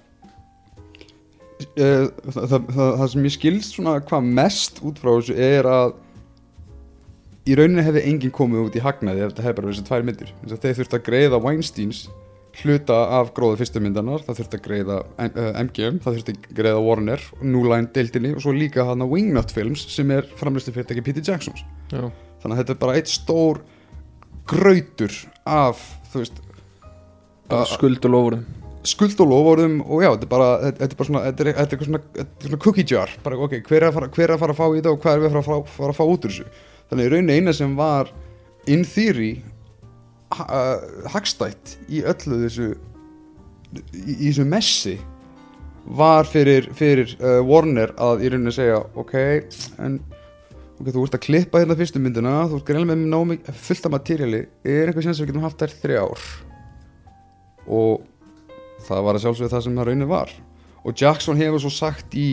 [1.75, 5.95] Eh, það, það, það, sem ég skilst svona hvað mest út frá þessu er að
[7.45, 10.07] í rauninni hefði enginn komið út í hagnaði ef þetta hefði bara verið þessi tvær
[10.09, 10.35] myndir.
[10.55, 12.05] Þeir þurfti að greiða Weinsteins
[12.62, 14.99] hluta af gróða fyrstu myndanar það þurfti að greiða
[15.64, 19.55] MGM það þurfti að greiða Warner, New Line deildinni og svo líka hann að Wingnut
[19.55, 21.64] Films sem er framlistu fyrirtæki Peter Jacksons.
[21.90, 22.07] Já,
[22.43, 23.62] þannig að þetta er bara eitt stór
[24.49, 25.17] grautur
[25.49, 25.83] af
[26.14, 26.38] veist
[27.75, 28.45] skuld og lofurum
[28.85, 31.64] skuld og loforðum og já, þetta er bara þetta er bara svona, þetta er, þetta
[31.64, 33.14] er eitthvað svona, þetta er svona cookie jar.
[33.25, 35.01] Bara ok, hver er, að fara, hver er að fara að fá í þetta og
[35.05, 36.62] hvað er að fara að fá, fara að fá út úr þessu?
[36.90, 38.12] Þannig rauninni eina sem var
[38.75, 39.31] in theory
[40.33, 44.95] hagstætt í öllu þessu í, í þessu messi
[45.85, 49.15] var fyrir, fyrir uh, Warner að í rauninni segja ok,
[49.85, 49.99] en
[50.81, 53.95] ok, þú ert að klippa hérna fyrstu myndina þú ert greinlega með námi fullt af
[53.95, 56.25] materjali er eitthvað sem við getum haft þær þrjár?
[57.65, 58.03] Og
[58.85, 60.33] það var að sjálfsögðu það sem það raunin var.
[60.85, 62.29] Og Jackson hefur svo sagt í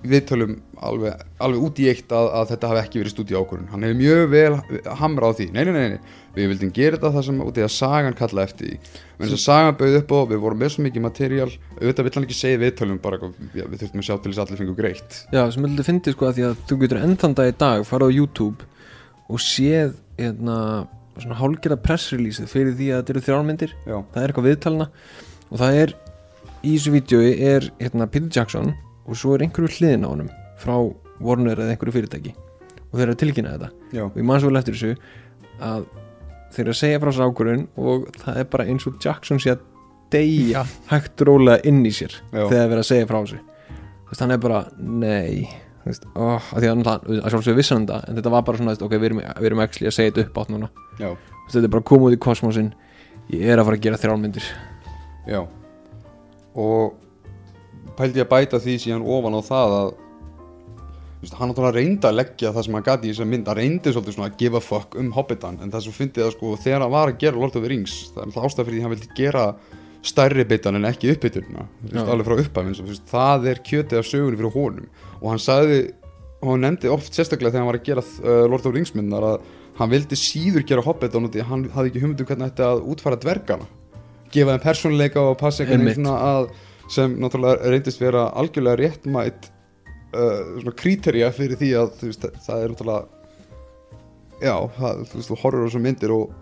[0.00, 3.68] viðtölum alveg, alveg út í eitt að, að þetta hafi ekki verið stúdíu ákvörðun.
[3.72, 4.54] Hann hefur mjög vel
[5.00, 5.46] hamrað á því.
[5.52, 6.00] Nei, nei, nei, nei,
[6.36, 8.76] við vildum gera þetta það sem út í að sagan kalla eftir því.
[9.20, 12.26] Menn að sagan bauð upp og við vorum með svo mikið materjál auðvitað vill hann
[12.28, 14.76] ekki segja í viðtölum bara já, við þurftum að sjá til þess að allir fengu
[14.78, 15.10] greitt.
[15.34, 18.08] Já, sem heldur fyndið sko að því að þú getur ennþann dag í dag fara
[18.08, 18.60] á YouTube
[19.30, 20.56] og séð hérna,
[21.20, 23.70] svona hálgerða pressrelease fyrir því að þetta eru þrjármyndir
[29.10, 30.76] og svo er einhverju hliðin á honum frá
[31.20, 32.34] Warner eða einhverju fyrirtæki.
[32.90, 33.70] Og þeir eru að tilkynna þetta.
[33.94, 34.94] Já, og ég man svo vel eftir þessu
[35.60, 35.88] að
[36.54, 39.54] þeir eru að segja frá þessu ákvörðun og það er bara eins og Jackson sé
[39.54, 39.64] að
[40.10, 42.44] deyja hægt rólega inn í sér Já.
[42.46, 43.42] þegar þeir eru að segja frá þessu.
[43.70, 45.44] Þú veist, hann er bara, nei.
[45.80, 48.60] Þú veist, oh, að því að hann að sjálfsögðu vissan þetta en þetta var bara
[48.60, 50.70] svona, ok, við erum, við erum actually að segja þetta upp átt núna.
[51.00, 51.10] Já,
[51.46, 52.72] þetta er bara komið út í kosmosin
[53.30, 54.48] ég er að fara að gera þrjálmyndir
[55.30, 55.40] já.
[56.58, 56.96] Og
[57.98, 59.90] pældi ég að bæta því síðan ofan á það að
[61.20, 63.92] veist, hann náttúrulega reyndi að leggja það sem hann gati í þessar mynd, hann reyndi
[63.92, 66.84] svolítið svona að give a fuck um Hobbitan, en það sem fyndið að sko þegar
[66.86, 68.88] hann var að gera Lord of the Rings það er alltaf ástæð fyrir því að
[68.88, 69.44] hann vildi gera
[70.06, 72.02] stærri bitan en ekki uppbytunina Já.
[72.06, 74.86] alveg frá veist, það er kjötið af sögunni fyrir honum.
[75.20, 75.80] Og hann sagði
[76.40, 78.94] og hann nefndi oft sérstaklega þegar hann var að gera uh, Lord of the Rings
[78.96, 79.50] myndar að
[79.80, 83.68] hann vildi síður gera Hobbitan að hann hafði ekki hugmyndu hvernig þetta að útfara dvergana.
[84.32, 86.50] Gefa þeim persónuleika og passa einhvern veginn að
[86.90, 92.74] sem náttúrulega reyndist vera algjörlega réttmætt uh, svona kríterja fyrir því að veist, það er
[92.74, 93.08] náttúrulega
[94.40, 96.34] já, það, þú veist, þú horfur á þessum myndir og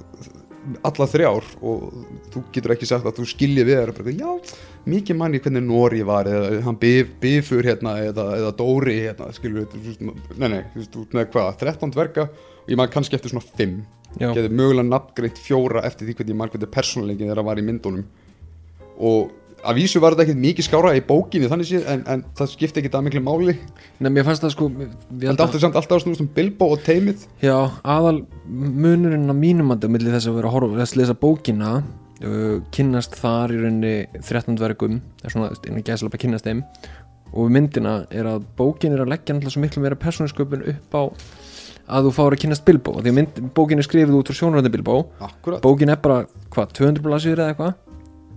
[0.85, 1.85] alla þrjár og
[2.33, 4.57] þú getur ekki sagt að þú skilji við þér bara, já,
[4.89, 10.03] mikið manni hvernig Nóri var eða hann bif, bifur hérna eða, eða Dóri hérna, veist,
[10.03, 13.79] nei, nei, þú veist, með hvað, 13 dverga og ég maður kannski eftir svona 5
[14.17, 18.07] Já, getur mögulega nafngreint fjóra eftir því hvernig ég margvöldi persónuleikin þeirra var í myndunum.
[19.05, 19.35] Og
[19.67, 22.83] að vísu var þetta ekkert mikið skára í bókinni þannig séð en, en það skipti
[22.83, 23.55] ekkert að miklu máli.
[23.99, 26.85] Nei, mér fannst það sko við en það áttu samt alltaf snúst um Bilbo og
[26.87, 31.03] teimið Já, aðal munurinn á mínum að milli þess að vera að horfa þess að
[31.03, 36.23] lesa bókina uh, kynnast þar í rauninni 13 dvergum það er svona, einu gæslega bara
[36.27, 36.63] kynnast þeim.
[37.35, 41.03] Og myndina er að bókin er að leggja náttúrulega svo miklu meira persónusköpun upp á
[41.89, 44.73] að þú fáir að kynnast Bilbo því að mynd, bókin er skrifið út frá sjónaröndi
[44.73, 45.03] Bilbo.
[45.25, 45.61] Akkurat.
[45.65, 47.77] Bókin er bara, hvað, 200 blasir eða eitthvað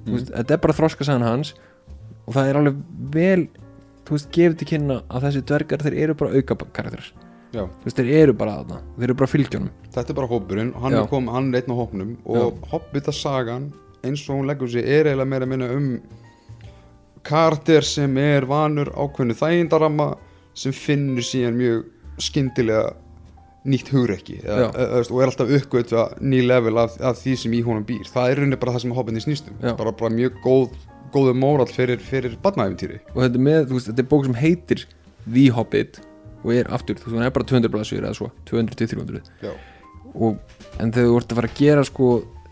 [0.06, 1.54] Þú veist, þetta er bara þroska sagan hans
[2.26, 2.80] og það er alveg
[3.14, 3.44] vel
[4.12, 6.58] veist, gefið til kynna að þessi dvergar þeir eru bara auka
[7.68, 9.72] þú veist, þeir eru bara þarna, þeir eru bara fylgjónum.
[9.92, 11.02] Þetta er bara hópurinn og hann Já.
[11.02, 13.70] er, kom, hann er einn á hópnum og Hobbita sagan
[14.08, 15.90] eins og hún leggur sig er eiginlega meira að minna um
[17.28, 20.08] karakter sem er vanur ákveðnu þægindaramma
[20.58, 21.84] sem finnur síðan mjög
[22.22, 22.96] skyndilega
[23.68, 28.08] nýtt eða, og er alltaf uppgötva ný level af, af því sem í honum býr.
[28.10, 30.72] Það er rauninni bara það sem Hobbitin snýstum bara, bara mjög góð,
[31.14, 34.86] góðu móral fyrir, fyrir barnaæfintýri og þetta er með, veist, þetta er bók sem heitir
[35.28, 36.00] The Hobbit
[36.42, 39.52] og er aftur, þú veist, hún er bara 200 blasir eða svo, 200-300 Já.
[40.16, 40.40] og,
[40.82, 42.08] en þegar þú ert að fara að gera sko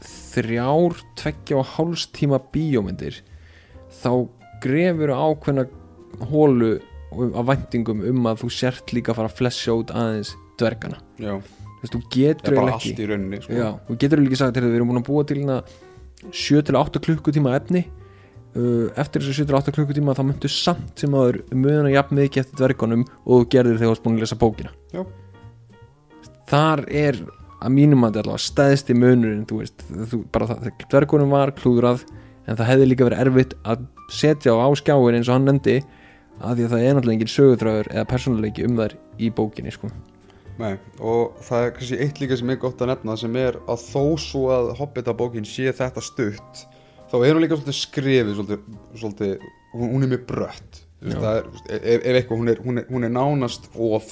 [0.10, 3.24] þrjár, tveggja og háls tíma bíómyndir
[4.04, 4.12] þá
[4.62, 5.66] grefur ákveðna
[6.30, 6.76] hólu
[7.34, 11.38] af væntingum um að þú sért líka að fara að flesja út aðeins dvergana þú
[11.84, 13.56] veist, þú getur er bara eiginlega allt ekki í rauninni sko.
[13.56, 15.62] Já, þú getur ekki sagt, heyrðu, við erum búin að búa til hérna
[16.36, 22.20] 7-8 klukkutíma efni uh, eftir þessu 7-8 klukkutíma þá myndu samt sem aður möguna jafn
[22.20, 25.04] mikið eftir dvergunum og þú gerðir þegar þú varst búin að lesa bókina Já.
[26.52, 27.22] þar er
[27.60, 32.06] að mínum að þetta allavega stæðsti munurinn þú veist, þú, bara það, dvergunum var klúðrað
[32.50, 35.80] en það hefði líka verið erfitt að setja á áskjáin eins og hann nefndi
[36.40, 39.90] að því að það er náttúrulega engin sögutræður eða persónuleiki um þær í bókinni sko.
[40.60, 43.86] Nei, og það er kannski eitt líka sem er gott að nefna sem er að
[43.86, 46.66] þó svo að Hobbita-bókin sé þetta stutt
[47.10, 48.66] þá er hún líka svolítið skrifið svolítið,
[49.00, 50.82] svolítið hún, er mjög brött.
[51.00, 54.10] Er, þú veist, ef, ef eitthvað, hún er, hún er, hún er nánast of,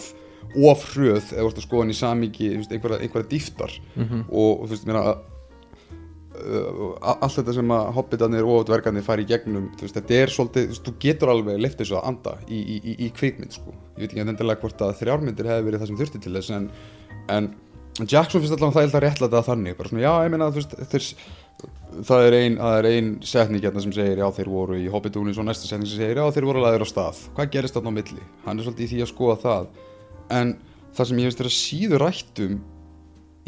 [0.55, 4.63] of hröð eða þú veist að skoða hann í samingi einhverja, einhverja dýftar mm og
[4.63, 5.11] þú veist, mér að
[6.37, 10.67] allt þetta sem að hobbitarnir og dvergarnir fari í gegnum þú veist, þetta er svolítið,
[10.67, 13.73] þú veist, þú getur alveg leift þessu að anda í, í, í, í kvikmynd sko.
[13.97, 16.69] ég veit ekki endilega hvort að þrjármyndir hefði verið það sem þurfti til þess en,
[17.33, 17.49] en
[18.05, 21.01] Jackson finnst allavega það er réttlega þannig, bara svona, já, ég meina þú veist, þetta
[21.01, 21.09] er,
[22.11, 25.33] það er ein, það er ein setning hérna sem segir, já, þeir voru í hobbitúni
[25.33, 27.97] og næsta setning sem segir, já, þeir voru laður á stað hvað gerist þarna á
[27.97, 28.27] milli?
[28.45, 29.69] Hann er svolítið í því að skoða það
[30.37, 30.53] en
[30.93, 32.59] það sem ég finnst að síður rættum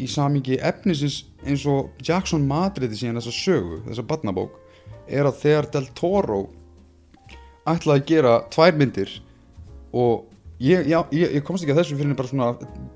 [0.00, 4.58] í samingi efnisins eins og Jackson Madrid síðan þessa sögu, þessa barnabók
[5.10, 6.40] er að þegar Del Toro
[7.68, 9.14] ætlaði að gera tvær myndir
[9.92, 10.26] og
[10.62, 12.50] ég, já, ég, ég komst ekki að þessu fyrir bara svona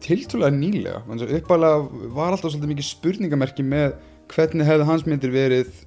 [0.04, 1.02] tiltúlega nýlega
[1.40, 3.96] uppæðlega var alltaf svolítið mikið spurningamerki með
[4.32, 5.82] hvernig hefðu hans myndir verið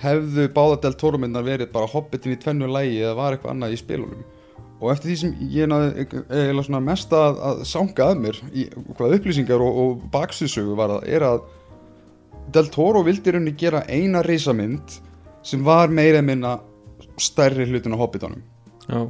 [0.00, 3.76] hefðu báða Del Toro myndar verið bara hobbitin í tvennu lægi eða var eitthvað annað
[3.76, 4.22] í spilunum
[4.80, 8.66] og eftir því sem ég náði eiginlega svona mest að, að sanga að mér í
[8.96, 11.48] hvað upplýsingar og, og baksisögu var að er að
[12.50, 14.96] Del Toro vildi rauninni gera eina risamynd
[15.46, 16.56] sem var meira minna
[17.20, 18.40] stærri hlutin á Hobbitanum
[18.88, 19.04] já,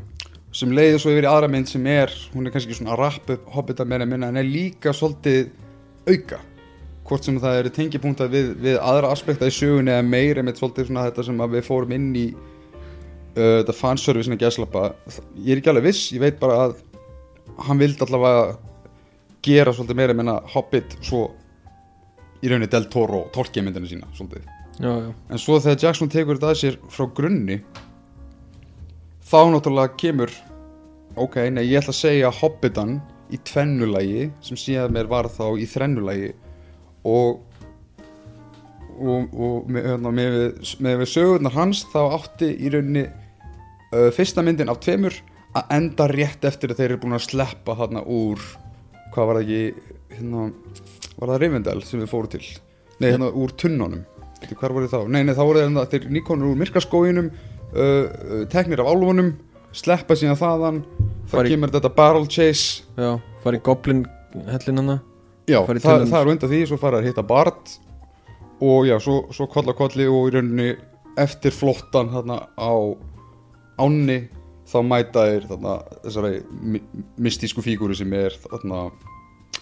[0.53, 3.37] sem leiði svo yfir í aðra mynd sem er hún er kannski svona að rappa
[3.37, 5.53] upp Hobbita meira minna en er líka svolítið
[6.11, 6.41] auka.
[7.07, 10.91] Hvort sem það eru tengipunktar við, við aðra aspekta í sögunni eða meira með svolítið
[10.91, 12.27] svona þetta sem við fórum inn í
[13.37, 16.79] uh, þetta fanservice ég er ekki alveg viss, ég veit bara að
[17.67, 18.57] hann vildi allavega
[19.45, 21.27] gera svolítið meira minna Hobbit svo
[22.41, 24.47] í rauninni Del Toro Tolkien myndinu sína svolítið.
[24.81, 27.59] Já, já, en svo þegar Jackson tekur þetta að sér frá grunni
[29.29, 30.33] þá náttúrulega kemur
[31.21, 32.97] ok, nei, ég ætla að segja Hobbitan
[33.31, 36.33] í tvennulagi sem síðan mér var þá í þrennulagi
[37.09, 37.43] og
[39.01, 40.37] og, og með, hérna, með,
[40.85, 45.17] með við sögurnar hans þá átti í rauninni uh, fyrsta myndin af tveimur
[45.59, 48.43] að enda rétt eftir að þeir eru búin að sleppa þarna úr
[49.15, 50.45] hvað var það ekki hérna,
[51.19, 52.45] var það Rivendell sem við fórum til?
[53.01, 54.03] Nei, hérna úr tunnunum.
[54.61, 55.01] Hvar voru þá?
[55.11, 59.33] Nei, nei, þá voru þeir, þeir nýkonur úr myrkaskóginum uh, uh, teknir af álfunum
[59.77, 60.81] sleppa síðan þaðan
[61.31, 62.85] það í- kemur þetta barrel chase.
[62.99, 64.03] Já fara í goblin
[64.51, 64.97] hellin hana
[65.49, 67.71] já, það, það er undan því, svo fara að hitta Bart
[68.61, 70.75] og já, svo, svo kolla kolli og í rauninni
[71.21, 72.73] eftir flottan þarna á
[73.81, 74.21] ánni
[74.71, 76.43] þá mæta þeir þarna þessari
[77.19, 78.91] mystísku fígúri sem er þarna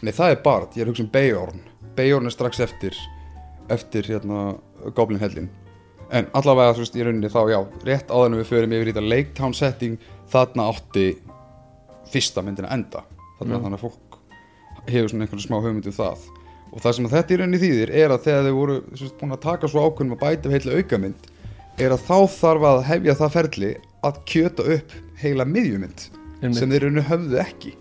[0.03, 1.65] nei það er Bart, ég er að hugsa um Beorn
[1.99, 2.99] Beorn er strax eftir
[3.73, 4.59] eftir hérna
[4.97, 5.49] Goblin Hellin
[6.15, 7.59] en allavega þú veist í rauninni þá já
[7.89, 9.99] rétt áður en við förum yfir í þetta Lake Town setting
[10.33, 11.09] þarna átti
[12.13, 13.05] fyrsta myndin að enda.
[13.39, 13.63] Þarna Já.
[13.65, 14.19] þannig að fólk
[14.89, 16.29] hefur svona einhverju smá hugmynd um það
[16.73, 19.45] og það sem þetta í rauninni þýðir er að þegar þau voru sagt, búin að
[19.45, 21.29] taka svo ákveðum að bæta við heila aukamynd
[21.79, 23.75] er að þá þarf að hefja það ferli
[24.09, 26.07] að kjöta upp heila miðjumynd
[26.39, 26.59] Einmitt.
[26.59, 27.75] sem þeir rauninni höfðu ekki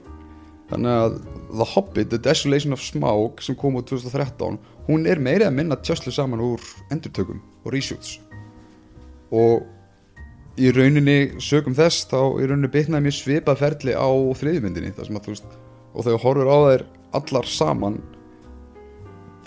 [0.68, 5.48] þannig að The Hobbit, The Desolation of Smaug sem kom úr 2013 hún er meira
[5.50, 8.18] að minna tjöslu saman úr endurtökum og reshoots
[9.32, 9.66] og
[10.58, 14.10] í rauninni sögum þess þá í rauninni bitnaði mér svipað ferli á
[15.28, 15.50] veist
[15.98, 16.84] og þegar horfur á þær
[17.18, 18.00] allar saman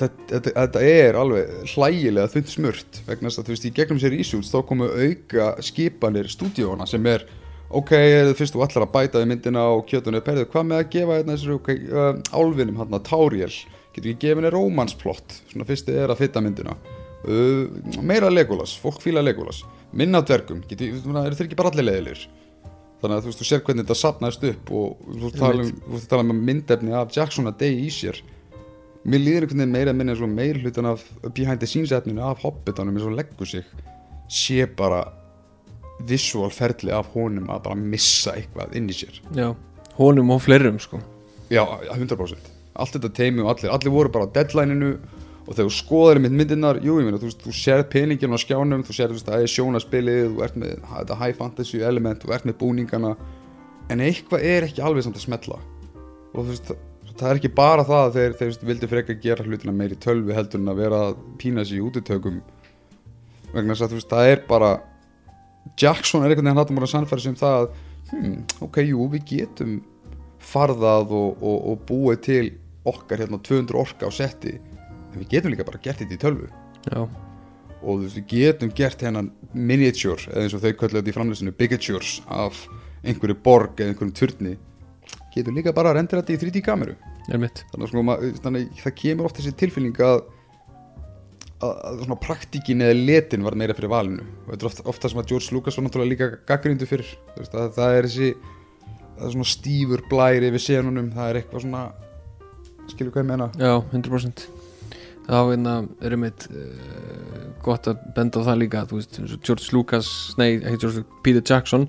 [0.00, 4.14] þetta, þetta, er alveg hlægilega þund smurt vegna þess að þú veist í gegnum sér
[4.14, 7.26] reshoots þá komu auka skipanir stúdíóna sem er
[7.70, 10.90] ok, er fyrst þú allar að bæta við myndina og kjötunni perðu, hvað með að
[10.96, 13.52] gefa hérna þessari ok, uh, álfinum hérna, Táriel
[13.94, 15.38] getur ekki gefið henni rómansplott?
[15.52, 16.76] Svona fyrst er að fitta myndina.
[17.26, 17.66] Uh,
[18.06, 19.62] meira Legolas, fólk fíla Legolas.
[19.94, 22.28] Minna dvergum, getur, þeir ekki bara allir leiðilir
[23.00, 26.00] þannig að þú veist, þú sér hvernig þetta sapnaðist upp og þú veist, um, þú
[26.10, 28.20] tala um myndefni af Jackson að degi í sér
[29.04, 32.22] mér líður einhvern veginn meira að minna og meir hlutan af behind the scenes efninu
[32.26, 33.64] af Hobbitanum eins og leggur sig
[34.30, 35.04] sé bara
[36.08, 39.20] visual ferli af honum að bara missa eitthvað inn í sér.
[39.36, 39.50] Já,
[39.98, 41.00] honum og fleirum sko.
[41.50, 44.92] Já, 100% allt þetta teimi og allir, allir voru bara á deadlineinu
[45.46, 48.84] og þegar þú skoðar mynd myndirnar, jú, ég meina, þú, þú sér peningin á skjánum,
[48.86, 52.58] þú sér, það er sjónaspilið þú ert með þetta high fantasy element þú ert með
[52.60, 53.16] búningana
[53.90, 56.86] en eitthvað er ekki alveg samt að smetla og þú veist, það
[57.28, 60.72] er ekki bara það að þeir, þeir vildu frekar gera hlutina meiri tölvi heldur en
[60.72, 62.40] að vera að pína sig í útitökum.
[63.50, 64.72] Vegna þess að þú veist, það er bara
[65.80, 67.66] Jackson er einhvern veginn hattum bara að sannfæra sig um það að
[68.10, 69.74] hmm, ok, jú, við getum
[70.50, 72.44] farðað og, og, og búið til
[72.88, 76.48] okkar hérna 200 orka á setti en við getum líka bara gert þetta í tölvu.
[76.88, 77.02] Já,
[77.80, 81.16] og þú veist, við getum gert hérna miniature, eða eins og þau köllu þetta í
[81.16, 82.64] framlýsinu bigatures af
[83.04, 84.56] einhverju borg eða einhverjum turni
[85.34, 86.98] getum líka bara að rendera þetta í 3D kameru.
[87.30, 88.04] Er þannig sko,
[88.44, 90.22] þannig að það kemur oft þessi tilfinning að
[91.60, 94.24] að, svona praktíkin eða letin var meira fyrir valinu.
[94.46, 97.12] Og þetta er oft, oft það sem að George Lucas var náttúrulega líka gaggrindu fyrir.
[97.36, 98.32] Veist, að, það er þessi
[99.20, 101.82] það er svona stífur blæri við senunum það er eitthvað svona
[102.90, 103.48] skilur hvað ég meina?
[103.60, 104.46] Já, 100%
[105.26, 110.08] þá hérna, er einmitt uh, gott að benda á það líka veist, George Lucas
[110.40, 111.86] nei, George, Peter Jackson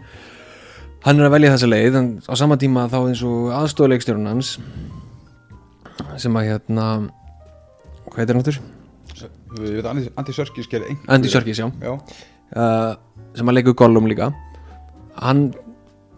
[1.06, 4.58] hann er að velja þessa leið en á sama tíma þá eins og aðstofleikstjórun hans
[6.22, 6.86] sem að hérna
[8.12, 8.62] hvað heitir hann áttur?
[9.60, 11.68] við veitum gerði einhver Andy Serkis, já.
[11.82, 11.94] Já,
[12.56, 12.94] uh,
[13.36, 14.32] sem að leikur Gollum líka.
[15.20, 15.50] Hann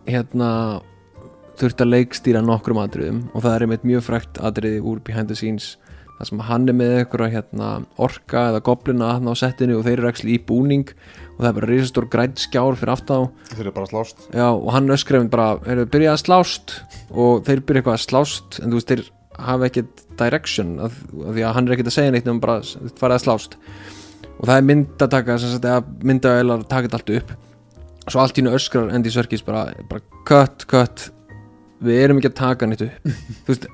[0.06, 0.50] hérna
[1.60, 5.38] þurfti að leikstýra nokkrum atriðum og það er einmitt mjög frækt atriði úr behind the
[5.38, 5.76] scenes
[6.24, 9.98] þar sem hann er með eitthvað hérna, orka eða goblina hann á settinu og þeir
[9.98, 10.86] eru ekki í búning
[11.34, 13.20] og það er bara risastór grænt skjár fyrir aft á
[13.52, 14.24] þeir eru bara slást.
[14.32, 16.76] Já, og hann öskrefin bara, erum við byrjað að slást.
[17.12, 19.04] Og þeir byrja eitthvað að slást en þú veist, þeir
[19.44, 22.60] hafa ekkert direction af, af því að hann er ekkert að segja neitt um bara
[23.02, 23.58] farið að slást.
[24.38, 27.34] Og það er myndataka, að taka þetta allt upp.
[28.04, 31.10] Svo allt í hennu öskrar Andy Serkis bara, bara cut, cut.
[31.84, 33.12] Við erum ekki að taka neitt upp.
[33.48, 33.68] Þú veist,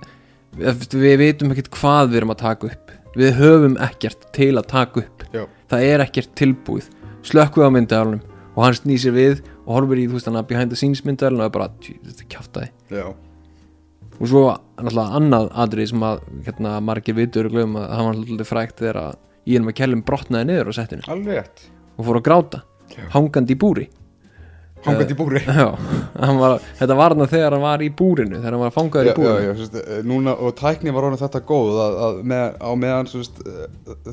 [0.60, 5.02] við, veitum ekkert hvað við erum að taka upp við höfum ekkert til að taka
[5.02, 5.24] upp.
[5.34, 6.90] Já, það er ekkert tilbúið.
[7.26, 8.22] Slökkuð á myndaðalunum
[8.56, 11.46] og hann snýsir við og horfir í þú veist hann að behind the scenes myndaðalunum
[11.46, 13.06] og er bara, "Tjú, þetta kjaftaði já,
[14.20, 14.44] og svo
[14.78, 18.76] náttúrulega annað atrið sem að hérna, margir vitur og glöfum að það var náttúrulega frækt
[18.84, 21.46] þegar að Ian McKellen brotnaði niður á settinu alveg
[21.98, 23.04] og fór að gráta Já.
[23.14, 23.88] hangandi í búri
[24.86, 25.42] hangandi í búri.
[25.44, 25.68] Já,
[26.40, 29.48] var, þetta var hann þegar hann var í búrinu þegar hann var fangaður í búrinu.
[29.48, 33.42] já, sérst, núna, og tækni var orðin þetta góð að, að með, á meðan sérst,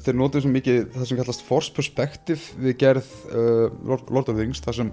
[0.01, 4.35] þeir notuðu svo mikið það sem kallast force perspective við gerð uh, Lord, Lord of
[4.35, 4.93] the Rings þar sem,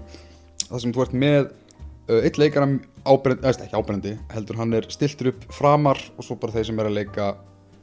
[0.68, 2.70] þar sem þú ert með uh, eitt leikara
[3.04, 6.90] ábrendi, ekki ábrendi heldur hann er stiltur upp framar og svo bara þeir sem er
[6.90, 7.34] að leika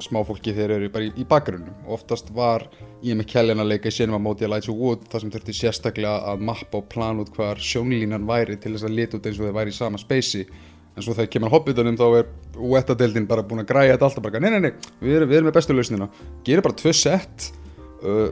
[0.06, 1.76] smáfólki þeir eru bara í, í bakgrunnum.
[1.92, 2.66] Oftast var
[3.06, 6.18] ég með kellin að leika í senum að móti Elijah Wood þar sem þurfti sérstaklega
[6.32, 9.48] að mappa og plana út hvar sjónlínan væri til þess að lita út eins og
[9.48, 10.46] þeir væri í sama spacei
[10.92, 14.26] en svo þegar kemur að hobbitunum þá er Weta-deildin bara búin að græja þetta alltaf
[14.26, 16.08] bara, nei, nei, nei, við erum, við erum með bestu lausnina.
[16.44, 17.48] Gerir bara tvö sett
[18.04, 18.28] uh,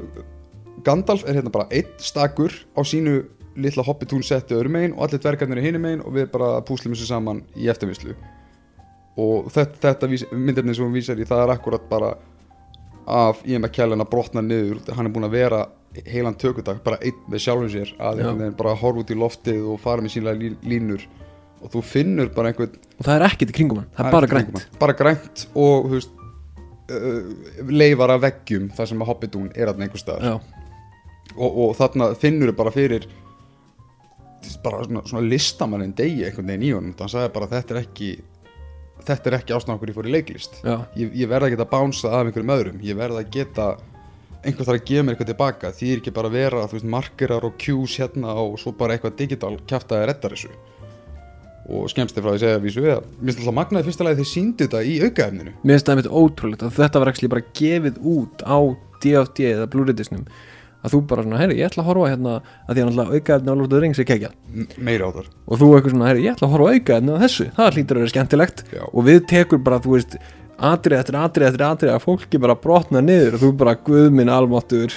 [0.84, 3.22] Gandalf er hérna bara einn stakur á sínu
[3.60, 6.96] litla hobbitún setti öðrum megin og allir dvergarnir er hinum megin og við bara púslum
[6.96, 8.16] þessu saman í eftirvinnslu
[9.18, 12.14] og þetta, þetta myndirni sem hún vísar í það er akkurat bara
[13.10, 14.84] af Ian McKellen að brotna niður.
[14.94, 15.64] Hann er búin að vera
[16.06, 18.22] heilan tökudag bara einn með sjálfum sér að
[18.60, 21.08] bara horfa út í loftið og fara með sínlega lí- línur.
[21.60, 24.28] Og þú finnur bara einhvern og það er ekkert í kringum hann, það er bara
[24.32, 24.62] grænt.
[24.80, 26.14] bara grænt og veist,
[26.94, 30.40] uh, leifar af veggjum þar sem að hobbitún er að einhver staðar.
[31.36, 33.10] Og, og þarna finnur bara fyrir
[34.64, 36.94] bara svona, svona listamannin degi einhvern veginn í honum.
[36.96, 38.10] Þannig að þetta er ekki
[39.08, 40.60] þetta er ekki ástæðan okkur ég fór í leiklist.
[40.98, 42.82] Ég, ég verð að geta bánsa af einhverjum öðrum.
[42.86, 43.70] Ég verð að geta
[44.40, 45.72] einhver þarf að gefa mér eitthvað tilbaka.
[45.76, 49.18] Því er ekki bara að vera veist, markerar og cues hérna og svo bara eitthvað
[49.20, 50.52] digital kjafta að redda þessu.
[51.70, 52.60] Og skemmst þið frá því að segja
[52.98, 55.56] að mér finnst alltaf magnaði fyrsta lagi þeir síndu þetta í aukaefninu.
[55.62, 58.58] Mér finnst það einmitt ótrúlegt að þetta var ekki bara gefið út á
[59.04, 60.24] DFD eða Blu-ray-disnum
[60.84, 63.52] að þú bara svona, herri, ég ætla að horfa hérna að því að náttúrulega aukaefni
[63.52, 65.28] á the Rings er kekja M- meira á þar.
[65.48, 67.48] Og þú eitthvað svona, herri, ég ætla að horfa á aukaefni á þessu.
[67.60, 68.64] Það hlýtur að vera skemmtilegt.
[68.74, 68.84] Já.
[68.94, 70.18] og við tekur bara, þú veist
[70.60, 74.92] atrið eftir atrið eftir atrið að fólki bara brotna niður og þú bara, guðminn almáttur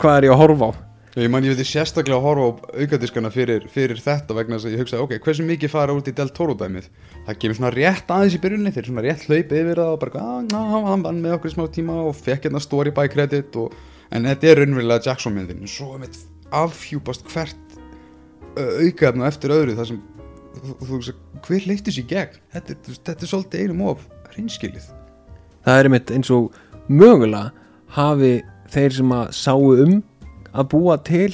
[0.00, 0.72] hvað er ég að horfa á?
[1.16, 2.50] Ég man ég veit sérstaklega að horfa á
[2.84, 6.12] aukadiskana fyrir, fyrir þetta vegna þess að ég hugsaði ok, hversu mikið fara út í
[6.16, 6.88] Del Toro dæmið?
[7.26, 10.20] Það kemur svona rétt aðeins í byrjunni þeir svona rétt hlaup yfir það og bara
[10.20, 10.60] "Ah, ná,
[10.92, 13.72] hann vann með okkur smá tíma og fekk hérna story by credit og,
[14.14, 16.18] en þetta er raunverulega Jackson myndin og svo mitt
[16.54, 17.78] afhjúpast hvert
[18.56, 20.02] aukaefna eftir öðru það sem
[20.56, 21.14] þú, þú hugsa,
[21.46, 22.38] hver leifti sér gegn?
[22.54, 24.88] Þetta, veist, þetta er svolítið einum of hreinskilið.
[25.66, 26.56] Það er einmitt eins og
[26.88, 27.50] mögulega
[27.96, 28.32] hafi
[28.72, 29.94] þeir sem að sáu um
[30.56, 31.32] að búa til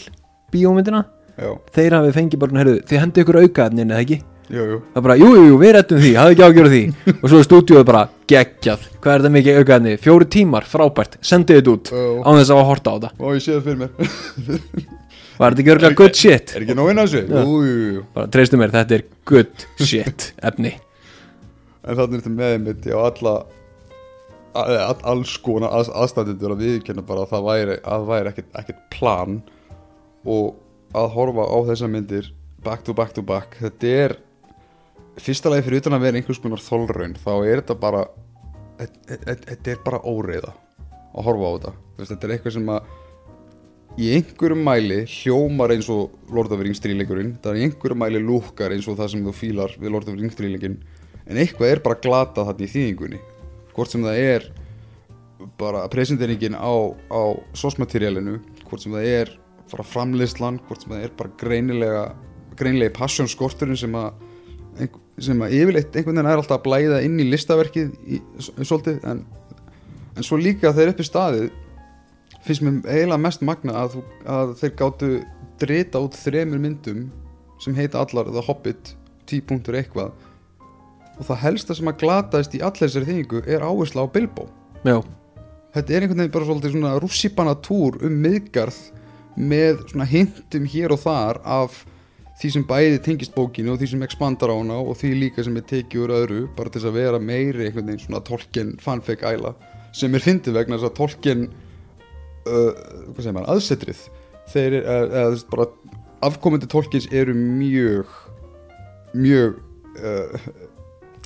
[0.52, 1.04] bíómyndina
[1.36, 4.18] já, þeir hafi fengið bara, heyrðu, þið hendu ykkur aukaefnin eða ekki
[4.50, 4.78] jú, jú.
[4.92, 6.82] Það er bara, jú, jú, við rettum því, hafði ekki ágjörð því.
[7.14, 8.88] Og svo er stúdíóð bara, geggjað.
[9.02, 11.16] Hvað er þetta mikið aukaefni, fjóri tímar, frábært.
[11.24, 13.12] Sendið þetta út, án þess að hafa horta á þetta.
[13.22, 14.88] Og ég sé það fyrir mér.
[15.42, 16.52] Var þetta ekki örgulega good shit?
[16.54, 17.22] er ekki nóg inn á þessu?
[17.24, 17.40] Já.
[17.42, 18.02] jú, jú, jú.
[18.14, 20.74] Bara treystu mér, þetta er good shit efni.
[21.82, 23.32] En þannig er þetta með einmitt já, alla
[24.52, 28.50] að, að, alls konar að, aðstæðendur að viðkynna bara að það væri, að væri ekkert,
[28.60, 29.40] ekkert plan.
[30.28, 30.52] Og
[30.94, 32.28] að horfa á þessar myndir
[32.62, 34.14] back to back to back þetta er
[35.20, 38.02] fyrsta lagi fyrir utan að vera einhvers konar þolraun þá er þetta bara
[38.80, 40.54] þetta er bara óreiða
[41.12, 41.72] að horfa á þetta.
[41.98, 42.90] Veist, þetta er eitthvað sem að
[44.00, 48.00] í einhverjum mæli hljómar eins og Lord of the Rings stríleikurinn það er í einhverjum
[48.00, 50.80] mæli lúkar eins og það sem þú fílar við Lord of the Rings stríleikin
[51.28, 53.20] en eitthvað er bara glatað þarna í þýðingunni.
[53.76, 54.48] Hvort sem það er
[55.60, 56.72] bara presenteringin á,
[57.12, 57.22] á
[57.58, 59.32] sósmaterialinu hvort sem það er
[59.72, 62.04] bara framleyslan hvort sem það er bara greinilega
[62.58, 64.12] greinilegi passion skorturinn sem að
[65.22, 69.24] sem að yfirleitt einhvern veginn er alltaf að blæða inn í listaverkið í, svolítið en,
[70.16, 71.50] en svo líka þegar upp í staðið
[72.42, 75.10] finnst mér eiginlega mest magna að, að þeir gátu
[75.62, 77.06] drita út þremur myndum
[77.62, 78.96] sem heita allar The Hobbit,
[79.30, 80.10] 10 punktur eitthvað.
[81.20, 84.48] Og það helsta sem að glataðist í allir þessari þýningu er áhersla á Bilbo.
[84.82, 84.98] Já,
[85.76, 88.80] þetta er einhvern veginn bara svolítið svona rússipana túr um miðgarð
[89.38, 91.82] með svona hintum hér og þar af
[92.42, 95.58] því sem bæði tengist bókinu og því sem expandar á hana og því líka sem
[95.60, 99.22] er tekið úr öðru bara til þess að vera meiri einhvern veginn svona tolken fanfic
[99.22, 99.52] æla
[99.94, 101.46] sem er fyndið vegna þess að tolken
[102.50, 104.02] uh, aðsetrið.
[104.50, 105.68] Þeir eru, veist bara
[106.26, 108.10] afkomandi tolkins eru mjög
[109.12, 109.62] mjög
[110.02, 110.50] uh,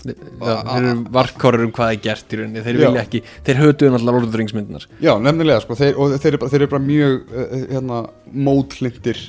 [0.07, 2.63] já þeir eru varkárar um hvað er gert í rauninni.
[2.63, 6.43] Þeir vilja ekki, þeir hötuðu náttúrulega Rings myndinar Já, nefnilega sko, þeir, og þeir eru
[6.43, 8.03] bara, þeir eru bara mjög uh, hérna,
[8.47, 9.23] mótlindir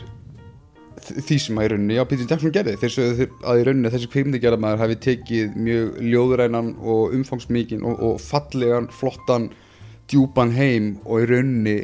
[1.16, 2.78] því sem að í rauninni, já, Peter Jackson gerði.
[2.82, 8.02] Þeir sögðu þeir, að í rauninni þessi kveimdigerðamæður hafi tekið mjög ljóðrænan og umfangsmikinn og,
[8.08, 9.52] og fallegan, flottan
[10.12, 11.78] djúpan heim og í rauninni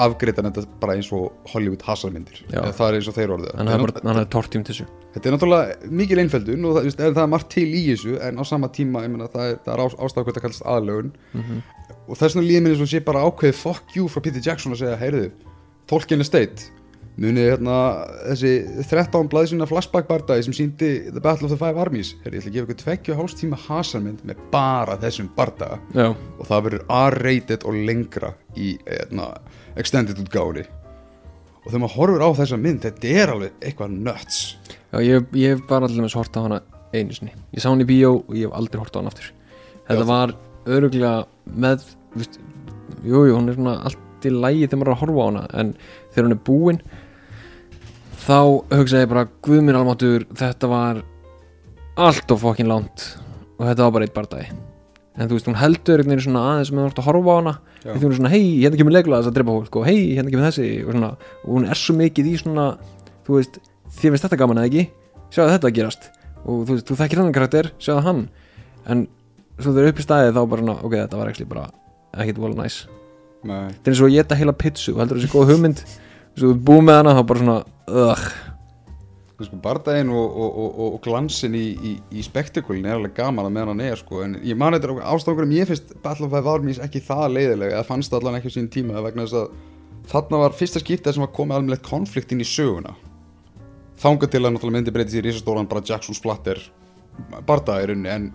[0.00, 4.16] afgreitan þetta bara eins og Hollywood hasarmyndir, það er eins og þeir orðið bara, hann
[4.16, 4.86] hafði tortjum til þessu.
[5.10, 8.44] Þetta er náttúrulega mikil einföldun og það, það er margt til í þessu en á
[8.48, 11.12] sama tíma, meina, það er, það er ástæða hvað það kallast aðlögun.
[12.06, 14.84] Og þess vegna líður minni svo sé bara ákveðið fuck you frá Peter Jackson að
[14.84, 15.26] segja, heyrðu
[15.90, 16.70] Tolkien Estate
[17.20, 17.76] munið hérna
[18.30, 18.52] þessi
[18.88, 22.14] 13 blaðsina flashback bardagi sem síndi The Battle of the Five Armies.
[22.24, 25.80] Heyrðu, ég ætla að gefa ykkur tveggju háls tíma hasarmynd með bara þessum bardaga.
[25.96, 29.32] Já, og það verður R-rated og lengra í hérna,
[29.80, 30.66] extended útgáni
[31.60, 34.38] og þegar maður horfur á þessa mynd þetta er alveg eitthvað nuts.
[34.90, 36.60] Já ég, ég bara allir með hort á hana
[36.94, 37.34] einu sinni.
[37.54, 39.28] Ég sá hann í bíó og ég hef aldrei hort á hann aftur.
[39.88, 40.08] Þetta Já.
[40.08, 40.32] var
[40.70, 41.12] öruglega
[41.50, 41.84] með
[42.16, 42.40] viðst,
[43.04, 45.44] jú, jú, hún er svona allt í lægi þegar maður er að horfa á hana
[45.60, 45.74] en
[46.10, 46.80] þegar hún er búin
[48.20, 48.40] þá
[48.74, 51.02] hugsaði ég bara guð minn almáttur, þetta var
[52.00, 53.06] allt of fokkin langt
[53.58, 54.50] og þetta var bara eitt bardagi
[55.20, 57.92] en þú veist, hún heldur einhvern veginn svona aðeins með að horfa á hana Já.
[57.94, 60.46] því hún er svona, hei, hérna kemur leglaðas að drepa fólk og hei, hérna kemur
[60.46, 61.10] þessi og, svona,
[61.44, 62.66] og hún er svo mikið í svona
[63.26, 63.60] þú veist,
[63.98, 64.86] þér finnst þetta gaman eða ekki
[65.34, 66.08] sjáðu þetta að gerast
[66.44, 68.22] og þú veist, þú þekkir hann karakter, sjáðu hann
[68.86, 69.04] en
[69.60, 71.68] svo þegar upp í staðið þá bara ok, þetta var ekki bara
[72.20, 72.99] ekkit nice Nei.
[73.42, 75.82] Þetta er eins og að geta heila pizzu, þú heldur þessi góð hugmynd.
[76.36, 77.58] Svo þú ert búið með hana, þá bara svona
[79.40, 83.46] Þú sko, bardaginn og, og, og, og glansin í, í, í spektakulin er alveg gaman
[83.48, 86.50] að meðan hann er sko, en ég man þetta ástofangurum, ég finnst Battle of Five
[86.52, 90.42] Armies ekki það leiðilega, eða fannst allan ekki á sín tíma vegna þess að þarna
[90.42, 92.92] var fyrsta skiptið sem var komið alveg konflikt inn í söguna.
[94.04, 96.60] Þangað til að náttúrulega myndi breytið sér í risastóran bara Jackson Splatter
[97.48, 98.28] rauninni, en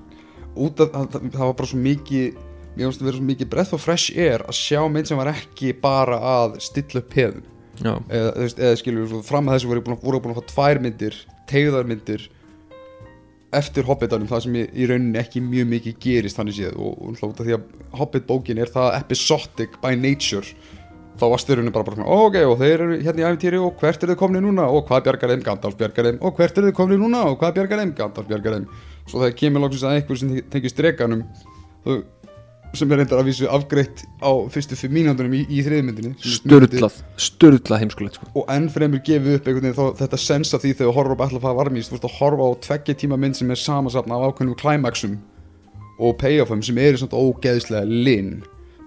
[0.56, 2.42] út af það, það, það var bara svo mikið
[2.76, 5.32] mér finnst að vera svo mikið breath of fresh air að sjá mynd sem var
[5.32, 10.00] ekki bara að stilla upp já, eða, eða skilur við fram að þessu voru búin,
[10.04, 11.18] voru búin að fá tvær myndir
[11.50, 12.30] tegðarmyndir
[13.56, 16.80] eftir Hobbitanum það sem í, í rauninni ekki mjög mikið gerist þannig séð.
[16.82, 17.68] Og, og hljóta því að
[18.00, 20.56] Hobbit bókin er það episodic by nature
[21.16, 23.78] þá var styrunni bara bara svona, "Ó, ok, og þeir eru hérna í æfintýri og
[23.80, 24.68] hvert eru þið komni núna?
[24.68, 26.18] Og hvað bjargar þeim, Gandalf bjargar þeim.
[26.22, 27.22] Og hvert eru þið komni núna?
[27.30, 28.68] Og hvað bjargar þeim, Gandalf bjargar þeim.
[29.08, 31.24] Svo þegar kemur loksins að einhver sem tengist dreganum
[31.86, 32.04] þú,
[32.80, 36.98] sem er reyndar að vísu afgreitt á fyrstu fimm mínúndunum í, í þriðmyndinni sem sturlað
[37.28, 38.32] sturlað heimskulegt sko.
[38.34, 41.22] og enn fremur gefið upp einhvern veginn þá, þetta sens af því þegar horfir á
[41.22, 44.18] Battle of Five Armies þú veist að horfa á tveggja tíma mynd sem er samansapna
[44.18, 45.16] af ákveðnum climaxum
[46.00, 48.34] og payoffum sem eru svona ógeðslega linn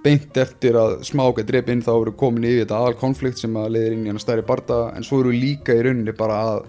[0.05, 3.73] beint eftir að smáka drep inn þá eru komin yfir þetta aðal konflikt sem að
[3.75, 6.61] leiðir inn í hann stærri barda en svo eru líka í rauninni bara að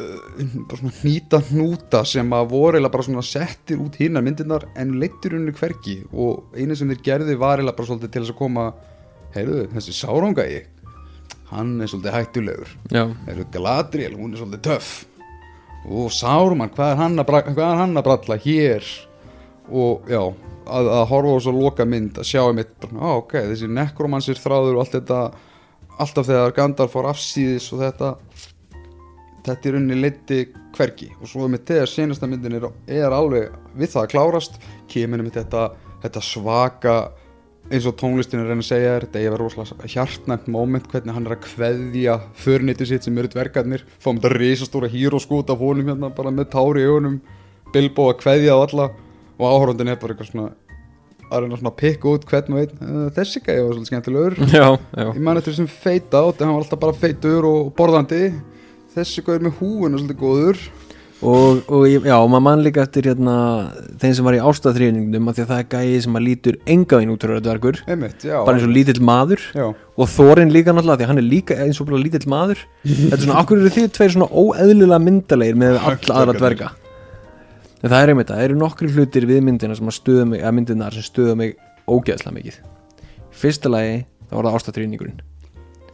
[0.00, 4.96] uh, svona hnýta hnúta sem að voru eiginlega bara svona settir út hinnar myndirnar en
[5.02, 8.40] leittir unni hverki og einu sem þeir gerði var eiginlega bara svolítið til þess að
[8.42, 8.68] koma
[9.36, 10.68] heyrðu þessi sáranga ég
[11.52, 12.70] hann er svolítið hættulegur.
[13.26, 14.92] Heyrðu Galadriel, hún er svolítið töff.
[15.82, 18.86] Og Sáruman, hvað er hann að, er hann að bralla hér?
[19.72, 23.34] Og já að, að horfa á svo loka mynd að sjá einmitt, bara, á ok,
[23.50, 25.22] þessi nekromansir þráður og allt þetta
[26.02, 28.12] alltaf þegar Gandalf fór afsýðis og þetta
[29.46, 30.42] þetta er unni leiti
[30.76, 31.10] hvergi.
[31.20, 34.60] Og svo með þegar senasta myndin er, er alveg við það að klárast
[34.92, 35.66] kemur með þetta,
[36.04, 36.96] þetta svaka
[37.72, 41.14] eins og tónlistin er að reyna að segja þér, þetta er rosalega hjartnæmt moment hvernig
[41.14, 45.92] hann er að kveðja förnýttu sitt sem eru dvergarnir fáum þetta risastóra híróskút af honum
[45.92, 47.20] hérna bara með tári í augunum
[47.72, 48.88] Bilbo að kveðja á alla
[49.38, 50.50] og áhórundin er bara eitthvað svona
[51.32, 54.34] að reyna svona að pikka út hvern og einn "Eh, þessi gæði var svolítið skemmtilegur.
[54.52, 54.66] Já,
[54.98, 58.22] já, ég man eftir þessum feit át en hann var alltaf bara feitur og borðandi
[58.96, 60.64] þessi gæði með húin og svolítið góður.
[61.22, 63.34] Og, og já, maður mann líka eftir hérna,
[64.02, 66.98] þeim sem var í ástæðþrýningnum að því að það er gæði sem að lítur enga
[66.98, 68.34] veginn út dvergur, einmitt, já.
[68.42, 69.46] Bara eins og lítill maður.
[69.54, 72.66] Já, og Þórin líka náttúrulega því hann er líka eins og bara lítill maður.
[72.90, 76.72] Þetta er svona, okkur eru þið tveir svona óeðlilega myndalegir með alla aðra dverga?
[77.82, 80.58] En það er einmitt, það eru nokkri hlutir við myndina sem að stuða mig, að
[80.58, 81.54] myndinar sem stuða mig
[81.86, 82.62] ógeðslega mikið.
[83.30, 85.22] Fyrsta lagi, þá var það ástæðþrýningurinn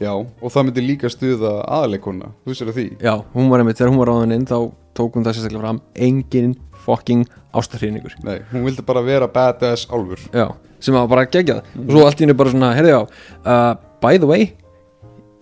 [0.03, 2.87] já, og það myndi líka stuða aðaleikona, þú sér að því?
[3.05, 4.57] Já, hún var einmitt, þegar hún var ráðan inn þá
[4.99, 7.27] tók hún það sérstaklega fram, engin fucking
[7.59, 10.23] ástæðþrýningur nei, hún vildi bara vera badass álfur.
[10.33, 10.47] Já,
[10.81, 11.67] sem var bara geggjað.
[11.83, 14.51] Og svo allt í henni bara svona, heyrðu já uh, by the way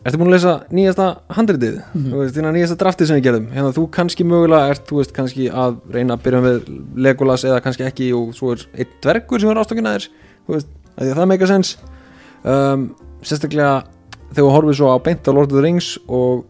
[0.07, 1.79] ertu búin að lesa nýjasta handritið?
[1.97, 3.49] Þú veist, þína nýjasta draftið sem við gerðum.
[3.57, 6.69] Hérna þú kannski mögulega ert, þú veist, kannski að reyna að byrja með
[7.07, 10.07] Legolas eða kannski ekki og svo er einn dvergur sem er ástokkin að þér
[10.47, 11.73] þú veist, að því að það meika sens
[12.47, 12.87] um,
[13.27, 13.73] sérstaklega
[14.33, 16.45] þegar við horfum svo á beint á Lord of the Rings og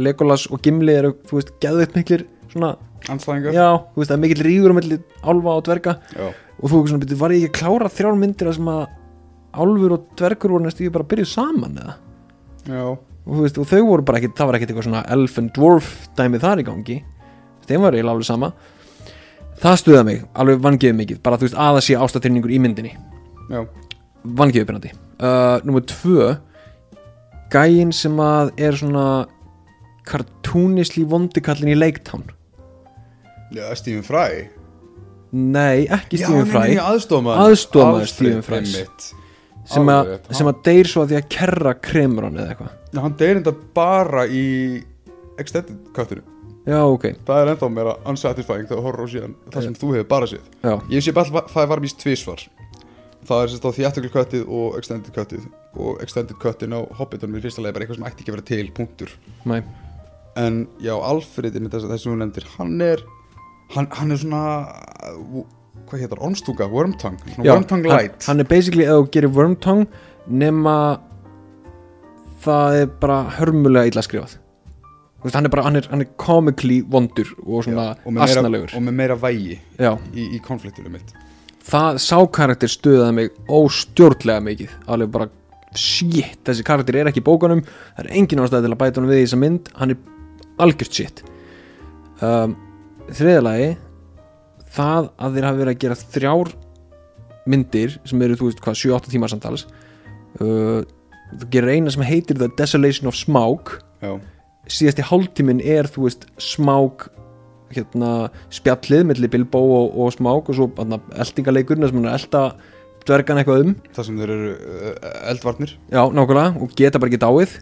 [0.00, 2.74] Legolas og Gimli eru, þú veist, geðveitt miklir svona,
[3.12, 5.94] anstæðingar já, þú veist, það er mikill rígur á milli álfa og dverga.
[6.16, 8.72] Já, og þú ekki svona, byrju, var ég ekki að klára þrjár myndir þar sem
[8.72, 8.82] að
[9.52, 11.96] álfur og dvergur voru næstu bara að byrja saman eða?
[12.62, 15.40] Já, og, þú veist, og þau voru bara ekki, það var ekkert eitthvað svona elf
[15.42, 16.98] and dwarf dæmið þar í gangi.
[17.68, 18.52] Þeim var eiginlega alveg sama.
[19.62, 22.94] Það stuða mig, alveg vangiðu mikið bara þú veist að það sé ástatýrningur í myndinni.
[23.52, 23.60] Já,
[24.22, 24.92] vangiðu uppinandi
[25.22, 26.32] uh, Númer tvö
[27.52, 29.06] gæinn sem að er svona
[30.08, 32.24] kartúnisli vondikallin í Leiktown
[33.52, 34.46] já, Stephen Fry.
[35.32, 36.76] Nei, ekki Stephen Fry.
[36.80, 38.10] aðstofmaður Aðstoðarmaður.
[38.10, 39.12] Stephen Frys.
[39.64, 42.74] sem, að, Alveg sem að deyr svo að því að kerra kremur hann eða eitthvað.
[42.92, 44.44] Já, hann deyr enda bara í
[45.40, 46.24] extended cuttinu
[46.68, 50.10] já, ok, það er enda meira unsatisfying þegar horfður á síðan það sem þú hefur
[50.12, 50.50] bara séð.
[50.62, 52.44] Já, ég sé bara það var mýst tvísvar
[53.28, 55.46] það er sérst á theatrical cuttið og extended cuttið
[55.78, 58.48] og extended cuttin á Hobbitunum í fyrsta leið bara eitthvað sem ætti ekki að vera
[58.50, 59.16] til punktur.
[59.48, 59.62] Mæ
[60.40, 63.02] en já, Alfredin þess að þessu hún nefndir hann er
[63.74, 64.42] hann, hann er svona
[65.12, 65.42] uh,
[65.88, 68.28] hvað hétar, ormstúka, svona Já, wormtongue hann, light.
[68.28, 69.86] hann er basically ef þú gerir wormtongue
[70.28, 70.76] nema
[72.42, 74.38] það er bara hörmulega illa skrifað.
[75.22, 77.92] Veist, hann er bara, hann er, hann er comically vondur og svona
[78.24, 78.72] asnalegur.
[78.74, 81.12] og með meira vægi í, í konfliktunum mitt
[81.66, 84.74] það sá karakter stuðaði mig óstjórnlega mikið.
[84.92, 85.28] Alveg bara,
[85.78, 87.62] shit, þessi karakter er ekki í bókunum,
[87.96, 90.02] það er engin ástæði til að bæta honum við í þessa mynd, hann er
[90.62, 91.22] algjört shit.
[92.22, 92.56] Um,
[93.10, 93.70] þriðalagi
[94.72, 96.52] það að þeir hafi verið að gera þrjár
[97.52, 99.64] myndir sem eru, þú veist, hvað, 7-8 tíma samtals
[100.40, 100.82] uh,
[101.32, 103.78] þú gerir eina sem heitir The Desolation of Smaug.
[104.70, 107.08] Síðasti hálftíminn er, þú veist, Smaug
[107.76, 108.12] hérna,
[108.52, 112.44] spjallið milli Bilbo og, og Smaug og svo hérna, eldingaleikurinn sem hann er að elda
[113.06, 113.74] dvergan eitthvað um.
[113.96, 115.76] Það sem þeir eru uh, eldvarnir.
[115.90, 117.58] Já, nákvæmlega, og geta bara ekki dáið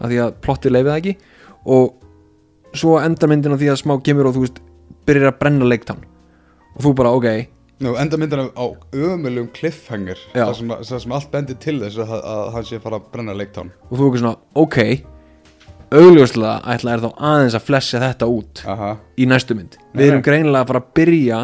[0.00, 1.16] af því að plottið leifið ekki.
[1.74, 4.62] Og svo endar myndin á því að Smaug kemur og þú veist,
[5.08, 6.04] byrjar að brenna leiktann.
[6.74, 7.28] Og þú bara, ok,
[7.82, 12.44] Nú, enda myndina á ömulegum cliffhanger það sem, sem allt bendir til þess að, að
[12.54, 14.76] hann sé að fara að brenna leiktán og þú ekki svona, ok
[15.90, 18.90] augljóslega ætla er þá aðeins að flesja þetta út Aha.
[19.18, 19.78] í næstu mynd.
[19.94, 21.40] Við erum greinilega að fara að byrja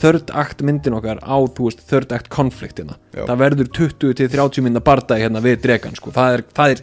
[0.00, 3.24] third act myndin okkar á þú veist third act konfliktina Já.
[3.28, 6.82] það verður 20 til 30 mynda bardagi hérna við dregan sko, það er, það er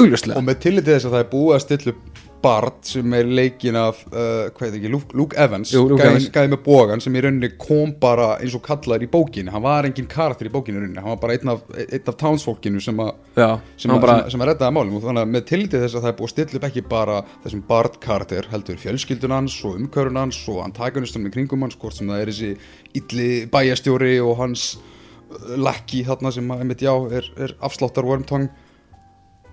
[0.00, 0.38] augljóslega.
[0.40, 3.76] Og með tilliti þess að það er búið að stilla upp Bart sem er leikin
[3.78, 5.72] af uh, hvað heit ekki, Luke, Luke Evans.
[5.72, 9.52] Gæði, með bógan sem í rauninni kom bara eins og kallaður í bókinni.
[9.54, 11.02] Hann var engin karakter í bókinni í rauninni.
[11.02, 13.48] Hann var bara einn af, einn af townsfólkinu sem að Já,
[13.80, 14.98] sem, að, bara, sem, sem að reddaði málum.
[14.98, 17.16] Og þannig að með tilliti þess að það er búið að stilla upp ekki bara
[17.46, 21.98] þessum Bart karakter heldur fjölskyldun hans og umkörun hans og antagonistunum í kringum hans hvort
[21.98, 22.52] sem það er þessi
[23.00, 28.52] illi bæjastjóri og hans uh, lakki þarna sem að, einmitt, já, er, er afsláttar wormtongue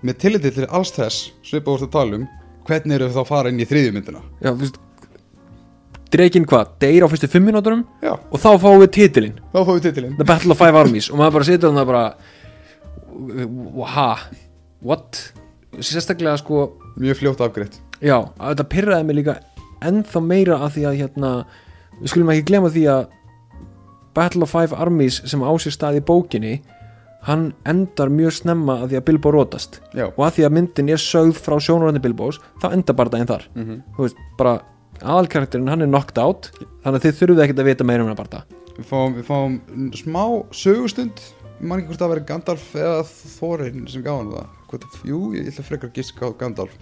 [0.04, 2.24] með tilliti til alls þess svipað úr að tala um
[2.68, 4.24] hvernig eru þá að fara inn í þriðju myndina?
[4.40, 4.80] Já, þú veist
[6.14, 9.38] Drekinn hvað, deyr á fyrstu 5 minúturum já, og þá fáum við titilinn.
[9.50, 10.12] Þá fáum við titilinn.
[10.20, 12.04] The Battle of Five Armies og maður bara situr hann það bara
[13.94, 14.06] ha,
[14.84, 15.18] what?
[15.74, 16.68] Sérstaklega sko
[17.02, 17.80] mjög fljótt afgreitt.
[17.98, 19.36] Já, að þetta pyrraði mig líka
[19.84, 21.32] ennþá meira að því að hérna,
[21.98, 23.02] við skulum ekki glemma því að
[24.14, 26.54] Battle of Five Armies sem á sér stað í bókinni
[27.24, 29.80] hann endar mjög snemma að því að Bilbo rótast.
[29.96, 33.30] Já, og að því að myndin er sögð frá sjónurandi Bilbos þá endar bara daginn
[33.30, 33.46] þar.
[33.54, 34.58] Mm þú veist, bara
[35.00, 36.50] aðalkarakterinn hann er knocked out
[36.84, 38.44] þannig að þið þurfum ekkert að vita meira um hann bara
[38.76, 39.56] við, fáum, við fáum
[39.94, 41.22] smá sögustund.
[41.60, 43.04] Ég man ekki hvort það veri Gandalf eða
[43.38, 44.88] Thorin sem gaf hann það.
[45.06, 46.74] Jú, ég ætla frekar að giska á Gandalf.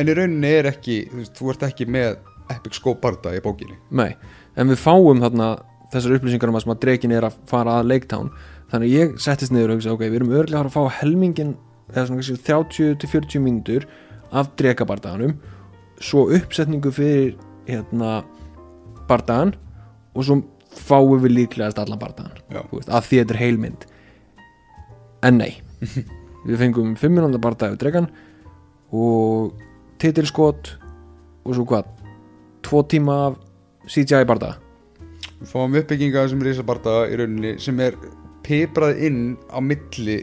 [0.00, 2.16] En í rauninni er ekki þú, veist, þú ert ekki með
[2.50, 3.76] epic scope barda í bókinni.
[3.94, 4.16] Nei,
[4.56, 5.52] en við fáum þarna
[5.92, 8.32] þessar upplýsingar um að sem að drekin er að fara að Lake Town
[8.72, 11.00] þannig að ég settist niður og hugsa ok, við erum örglega að fara að fá
[11.00, 11.56] helmingin
[11.92, 13.88] eða svona kannski 30-40 mínútur
[14.34, 15.36] af drekabardaganum
[16.02, 17.36] svo uppsetningu fyrir
[17.68, 18.22] hérna
[19.08, 19.54] bardagan
[20.14, 20.40] og svo
[20.74, 22.34] fáum við líklegast allan bardagan
[22.72, 23.86] veist, að því þetta er heilmynd.
[25.24, 25.52] En nei.
[26.44, 28.10] Við fengum 5 minúndar bardag af dregan
[28.92, 29.54] og
[30.02, 30.74] titilskot
[31.44, 31.88] og svo hvað?
[32.64, 33.38] Tvo tíma af
[33.88, 34.58] CGI bardaga.
[35.40, 37.96] Við fáum uppbygginga sem risabarta í rauninni sem er
[38.44, 39.20] piprað inn
[39.50, 40.18] á milli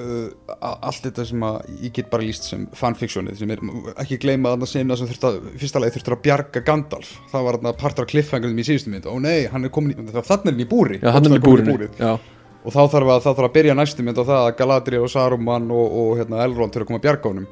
[0.00, 0.28] uh,
[0.60, 3.62] allt þetta sem að ég get bara líst sem fanfictionið sem er,
[4.02, 7.14] ekki gleyma þarna sinna sem þurft að, fyrsta lagi þurftur að bjarga Gandalf.
[7.32, 9.08] Það var þarna partur af cliffhangerum í síðustu mynd.
[9.08, 11.00] Ó nei, hann er komin í, þannig er hann í búri.
[11.00, 11.88] Já, hann er í búrið.
[12.00, 12.12] Já,
[12.60, 15.12] og þá þarf að, þá þarf að byrja næstu mynd á það að Galadriel og
[15.12, 17.48] Saruman og, og hérna, Elrond þurfa að koma að bjarga honum.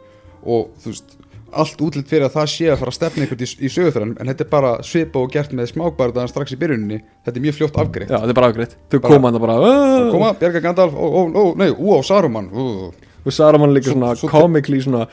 [0.48, 1.16] Og þú veist,
[1.52, 4.26] allt útlitt fyrir að það sé að fara að stefna einhvern í, í sögurþrann en
[4.32, 7.00] þetta er bara svipa og gert með smákbardaðan strax í byrjuninni.
[7.24, 8.10] Þetta er mjög fljótt afgreitt.
[8.10, 8.76] Já, þetta er bara afgreitt.
[8.90, 12.02] Þau Bara- koma hann bara "Ah!" koma, bjarga Gandalf, ó, ó, ó, nei, ú, ó,
[12.04, 12.92] Saruman ú,
[13.24, 15.06] og Saraman líka Svo- svona svo- komikli svona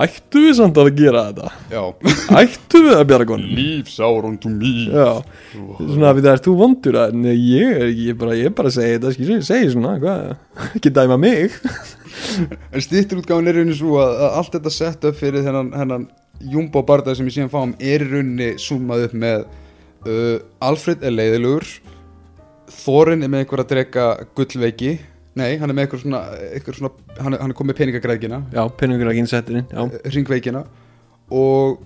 [0.00, 1.50] ættu við samt að gera þetta?
[1.70, 1.82] Já,
[2.40, 3.52] ættu við að bjarga honum?
[3.58, 5.10] Leave Sauron to me já,
[5.78, 8.72] svona við það er þú vondur að nei, ég er ekki, ég bara, ég bara
[8.74, 10.32] segi þetta ég segi svona, hvað,
[10.78, 11.54] ekki dæma mig.
[12.70, 15.70] En stýttur útgáðan er í rauninni svo að, að allt þetta sett upp fyrir þennan,
[15.78, 16.08] hennan
[16.50, 19.42] Jumbo bardaði sem ég síðan fáum er í rauninni zoomað upp með
[20.08, 21.68] uh, Alfred er leiðilegur
[22.70, 24.06] Thorin er með einhver að drega
[24.38, 24.94] gullveiki
[25.38, 28.42] nei, hann er með einhver svona, einhver svona hann, er, hann er komið peningagræðgina.
[28.54, 28.64] Já,
[29.22, 30.64] innsetturinn, já, ringveikina
[31.30, 31.78] og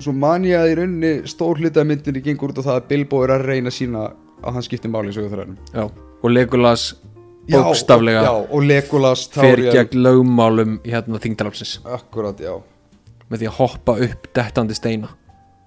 [0.00, 2.86] svo man ég að í rauninni stór hluta af myndinni gengur út á það að
[2.92, 4.06] Bilbo er að reyna sína
[4.40, 5.84] að hann skipti máli í sögurþræðinum já
[6.22, 6.94] og Legolas
[7.50, 12.54] bókstaflega já, og Legolas fer gegn lögmálum hérna þingdalapsins akkurat, já.
[13.30, 15.10] Með því að hoppa upp dettandi steina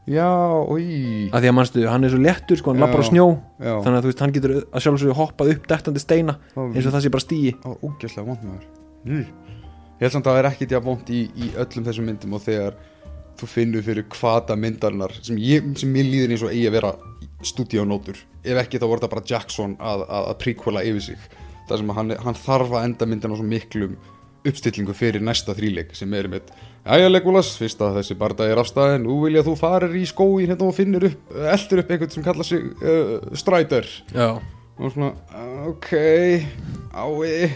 [0.10, 0.28] já,
[0.68, 2.86] oi að því að mannstu, hann er svo léttur sko, hann Já.
[2.86, 3.28] lappar á snjó.
[3.60, 6.88] já, þannig að þú veist, hann getur að sjálfsögðu hoppað upp dettandi steina það eins
[6.90, 10.42] og það sé bara stíi var ógeðslega vond með þér ég held samt að það
[10.44, 12.76] er ekkit jafn vond í, í öllum þessum myndum og þegar
[13.40, 16.92] þú finnur fyrir hvata myndarinnar sem, ég, sem mér líður eins og eigi að vera
[17.44, 18.20] stúdíónótur.
[18.44, 21.24] Ef ekki þá voru það bara Jackson að, að, að prequela yfir sig.
[21.68, 23.96] Það sem að hann, hann þarf að enda myndin á svo miklum
[24.48, 26.52] uppstillingu fyrir næsta þríleik sem er með
[26.84, 30.04] Jæja Legolas, fyrst að þessi barda er afstæðin nú vil ég að þú farir í
[30.08, 33.88] skóin hérna og finnur upp, eldur upp einhvern sem kallar sig uh, Strider.
[34.12, 34.28] Já,
[34.76, 35.14] og svona,
[35.70, 35.94] ok
[36.92, 37.54] ái.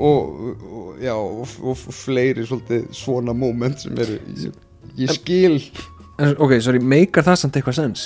[0.00, 4.60] Og, og já og, og, og fleiri svona moment sem eru ég,
[5.00, 5.58] ég skil.
[6.20, 8.04] En, ok, sorry, meikar það samt eitthvað sens?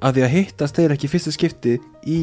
[0.00, 1.76] Að því að hittast þeir ekki í fyrsta skipti
[2.08, 2.18] í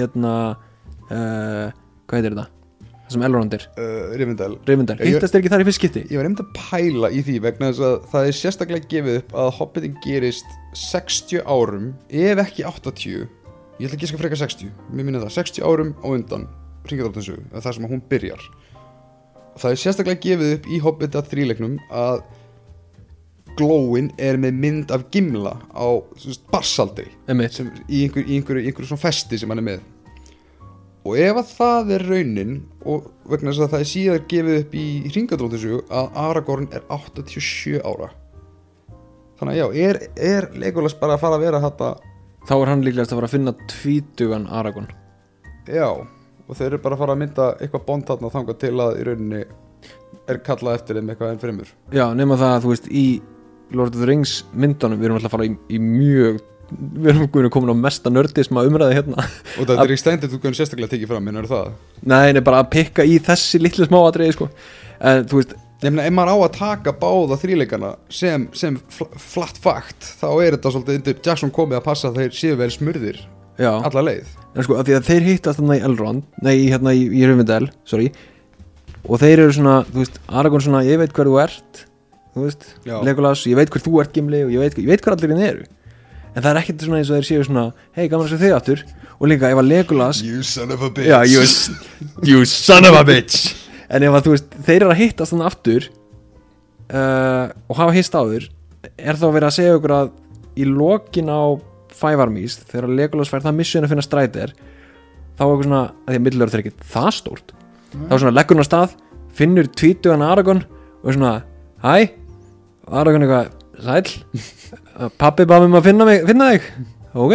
[0.00, 1.68] hérna uh,
[2.08, 2.61] hvað heitir þetta
[3.12, 4.56] það sem Elrond er, uh, Rivendell.
[4.68, 7.20] Rivendell, Ég- hittast þeir ekki þar í fyrsta skipti ég var einmitt að pæla í
[7.26, 12.42] því vegna þess að það er sérstaklega gefið upp að Hobbitin gerist 60 árum ef
[12.46, 13.28] ekki 80
[13.82, 15.32] ég ætla ekki að freka 60, mér minni það.
[15.38, 16.48] 60 árum á undan
[16.88, 18.42] Ringadróttinsu það sem hún byrjar.
[19.60, 22.22] Það er sérstaklega gefið upp í Hobbita þríleiknum að
[23.58, 25.86] glóin er með mynd af gimla á
[26.52, 29.82] barsaldri í, einhver, einhverju, í einhverju svona festi sem hann er með
[31.02, 32.54] og ef að það er raunin
[32.86, 34.86] og vegna þess að það er síðar gefið upp í
[35.16, 38.12] Ringadróttinsu að Aragorn er 87 ára.
[39.40, 41.88] Þannig að já, er, er Legolas bara að fara að vera þetta
[42.46, 44.88] þá er hann líklegast að fara að finna tvítugan Aragorn.
[45.70, 48.96] Já, og þeir eru bara að fara að mynda eitthvað bond þarna þangað til að
[48.98, 49.42] í rauninni
[50.30, 51.74] er kallað eftir þeim eitthvað enn fremur.
[51.94, 53.06] Já, nema það að þú veist í
[53.72, 56.42] Lord of the Rings myndunum við erum alltaf að fara í, í mjög
[57.02, 59.24] við erum komin á mesta nördisma umræði hérna.
[59.58, 61.72] Og þetta er extended þú kannum sérstaklega tekið fram, minnur það?
[62.02, 64.48] Nei, nei, bara að pikka í þessi litlu smáatriði sko.
[65.00, 69.56] en þú veist, Nefnilega, ef maður á að taka báða þríleikana sem, sem fl flatt
[69.58, 73.18] fakt þá er þetta svolítið undir Jackson komið að passa að þeir séu vel smurðir
[73.58, 73.72] já.
[73.82, 74.28] alla leið.
[74.54, 77.24] En sko, af því að þeir hittast þarna í Elrond nei, í- hérna í, í
[77.26, 78.12] Rivendell, sorry
[79.02, 81.82] og þeir eru svona, þú veist, Aragorn svona ég veit hver þú ert,
[82.36, 82.68] þú veist.
[82.86, 85.42] Legolas, ég veit hver þú ert Gimli og ég veit, ég veit hver allir þinn
[85.48, 85.66] eru
[86.32, 87.64] en það er ekkert svona eins og þeir séu svona
[87.96, 88.84] hei, gaman að segja þig aftur.
[89.22, 91.06] Og líka ef að Legolas You son of a bitch.
[91.06, 91.42] Já, you,
[92.26, 93.52] you son of a bitch.
[93.92, 95.86] En ef að þú veist, þeir eru að hittast þannig aftur
[96.96, 98.46] uh, og hafa hist áður
[98.96, 100.12] er þá verið að segja okkur að
[100.56, 101.42] í lokin á
[101.92, 104.54] Five Armies þegar Legolas fær það mission að finna Strider
[105.36, 107.52] þá er okkur svona, að því að millur er ekki það stórt
[107.92, 108.96] þá er svona leggur hann á stað
[109.36, 111.34] finnur tvítugan Aragorn og er svona,
[111.84, 111.94] hæ?
[112.88, 113.52] Aragorn eitthvað,
[113.84, 114.81] sæl
[115.20, 116.68] pappi bað mér um að finna, mig, finna þig.
[117.12, 117.34] Ok.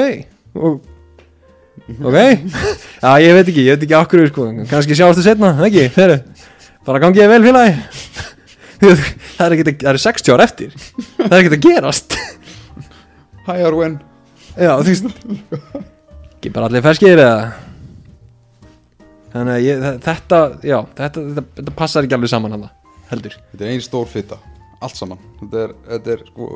[0.58, 0.80] Og
[2.04, 2.18] ok,
[3.04, 6.18] já ég veit ekki ég veit ekki okkur, sko, kannski sjástu setna ekki, þeirri,
[6.88, 7.78] bara gangi ég vel félagi.
[9.38, 10.74] Það er það eru 60 ár eftir.
[11.18, 12.18] Það er ekki að gerast.
[13.48, 13.94] Hi Arwen
[14.58, 15.06] Já, þú veist
[16.38, 17.54] Ekki bara allir ferskir eða?
[19.32, 22.68] Þannig að ég, þe- þetta, já, þetta, þetta, þetta passar ekki alveg saman hann
[23.12, 23.38] heldur.
[23.54, 24.38] Þetta er ein stór fitta,
[24.84, 25.24] allt saman.
[25.42, 26.50] Þetta er, þetta er sko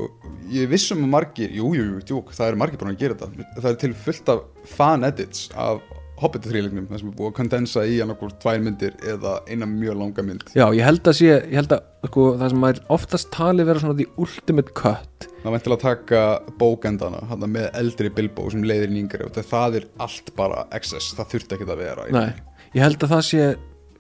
[0.52, 3.18] Ég er vissum að margir, jú, jú, jú, tjók Það eru margir búin að gera
[3.18, 3.50] þetta.
[3.58, 4.46] Það er til fullt af
[4.76, 5.82] fan edits af
[6.22, 9.98] Hobbit þrýleiknum Það sem er búið að kondensa í annarkvort tvær myndir Eða eina mjög
[10.04, 10.46] langa mynd.
[10.54, 13.84] Já, ég held að sé, ég held að sko, það sem er oftast talið vera
[13.84, 15.28] svona the ultimate cut.
[15.42, 16.22] Það til að taka
[16.60, 21.16] bókendana hana, með eldri Bilbo sem leiðir í yngri og það er allt bara excess,
[21.18, 22.30] það þurfti ekki að vera Nei,
[22.76, 23.48] ég held að það sé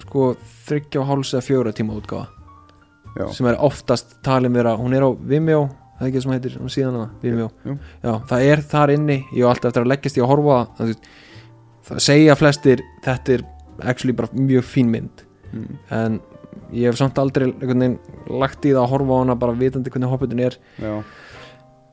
[0.03, 0.27] sko
[0.67, 2.40] þryggja og háls eða fjóra tíma útgáfa
[3.17, 5.65] Já, sem er oftast talin vera, hún er á Vimeo
[5.99, 7.49] það er ekki það sem heitir, hún síðan hana, Vimeo?
[7.67, 7.75] Jú.
[8.03, 10.93] Já, það er þar inni, ég á alltaf eftir að leggjast í að horfa það,
[11.89, 13.43] það segja flestir, þetta er
[13.91, 15.25] actually bara mjög fín mynd.
[15.51, 15.77] Mm.
[15.91, 16.19] en
[16.71, 17.97] ég hef samt aldrei veginn
[18.31, 20.55] lagt í það að horfa á hana bara vitandi hvernig hopputin er.
[20.79, 20.93] Já,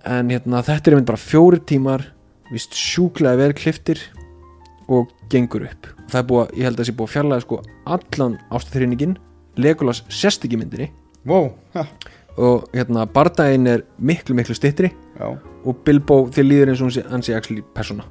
[0.06, 2.04] en hérna, þetta er einmitt bara fjóri tímar
[2.52, 3.98] vist sjúklega vel kliftir
[4.88, 5.90] og gengur upp.
[6.06, 7.58] Og það er búið, að- ég held að það sé búið að fjarlæga sko
[7.96, 9.16] allan ástæðrýningin
[9.58, 10.86] Legolas sérst ekki myndinni
[11.28, 11.50] wow,
[12.38, 16.94] og hérna, bardaginn er miklu miklu stittri já, og Bilbo þér líður eins og hún
[16.94, 18.06] sé, hann sé actually persóna.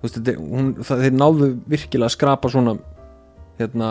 [0.00, 2.74] Þú veist, þetta, hún, það, þeir náðu virkilega að skrapa svona
[3.60, 3.90] hérna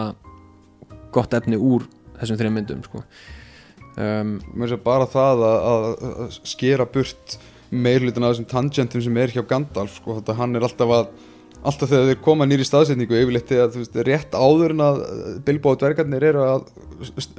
[1.13, 1.85] gott efni úr
[2.19, 3.03] þessum þreim myndum sko.
[3.97, 5.87] um, mér sé bara það að, að,
[6.25, 7.37] að skera burt
[7.73, 11.13] meirlutin af þessum tangentum sem er hjá Gandalf sko, þetta hann er alltaf að
[11.63, 14.99] alltaf þegar þeir koma nýri staðsetningu yfirleitt þegar þú veist, rétt áður en að
[15.47, 16.65] Bilbo og dvergarnir eru að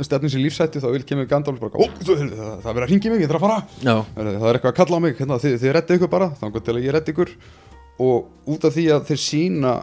[0.04, 3.24] stefnum sér lífsættu þá vil kemur Gandalf bara, ó, það, er verið að ringi mig,
[3.24, 3.58] ég þarf að fara.
[3.84, 6.64] Já, það er eitthvað að kalla á mig, hérna, þið, þið reddi ykkur bara þannig
[6.64, 7.34] til að ég reddi ykkur.
[8.04, 9.76] Og út af því að þeir sína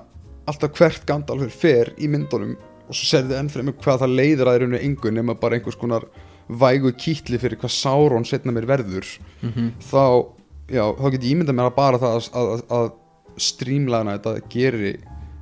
[0.49, 2.57] alltaf hvert Gandalf er fer í myndunum
[2.91, 6.07] og svo serði enn fremur hvað það leiðir að þeir engu nema bara einhvers konar
[6.51, 9.07] vægu kýtli fyrir hvað Sauron setna mér verður
[9.41, 10.03] mm þá,
[10.67, 12.89] já, þá get ég ímyndað mér að bara það að, að, að
[13.39, 14.93] strímlana þetta geri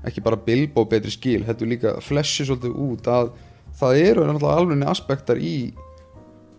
[0.07, 3.31] ekki bara Bilbo betri skil, þetta líka fleshi svolítið út að
[3.79, 5.71] það eru alveg aspektar í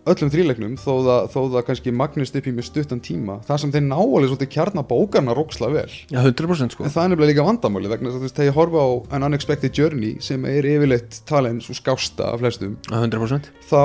[0.09, 3.37] öllum þrýleiknum þó það, þó það kannski magnist upp í mjög stuttan tíma.
[3.45, 5.89] Það sem þeir ná alveg svolítið kjarna bókarna róksla vel.
[6.09, 6.85] Já, 100% sko.
[6.87, 9.77] En það er nefnilega líka vandamáli vegna þess að þegar ég horfa á An Unexpected
[9.77, 13.83] Journey sem er yfirleitt talin svo skásta af flestum 100% þá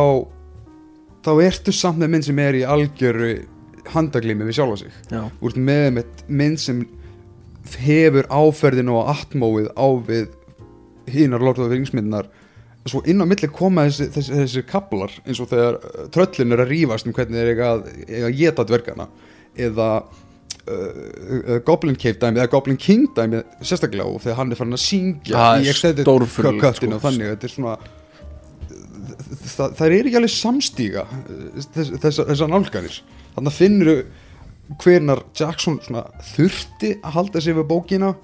[1.27, 3.31] þá ertu samt með mynd sem er í algjöru
[3.93, 4.97] handaglými við sjálfa sig.
[5.13, 6.81] Já, ert með með mynd sem
[7.87, 10.29] hefur áferðin og atmóið á við
[11.11, 12.29] hinar Lord of the Rings myndinar
[12.87, 16.63] svo inn á milli koma þessi, þessi, þessi kaplar eins og þegar uh, tröllin er
[16.63, 17.91] að rífast um hvernig þeir eiga að,
[18.29, 19.09] að geta dvergana
[19.67, 24.61] eða uh, uh, Goblin Cave dæmi eða Goblin King dæmi sérstaklega og þegar hann er
[24.61, 27.01] farin að syngja Það í stórfurðulegt, cutinu sko.
[27.01, 27.77] og þannig þetta er svona
[29.57, 31.07] það, það er ekki alveg samstíga
[31.75, 33.01] þess, þess, þessar nálganir
[33.35, 33.93] þannig að finnur
[34.83, 35.79] hvenar Jackson
[36.35, 38.15] þurfti að halda sig við bókina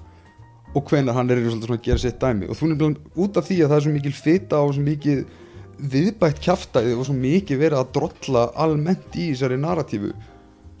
[0.73, 2.49] og hvenar hann er að gera sitt dæmi.
[2.49, 5.23] Og þú nefnilega út af því að það er svo mikil fita og svo mikið
[5.93, 10.13] viðbætt kjaftaði og svo mikið verið að drolla almennt í þessari narratífu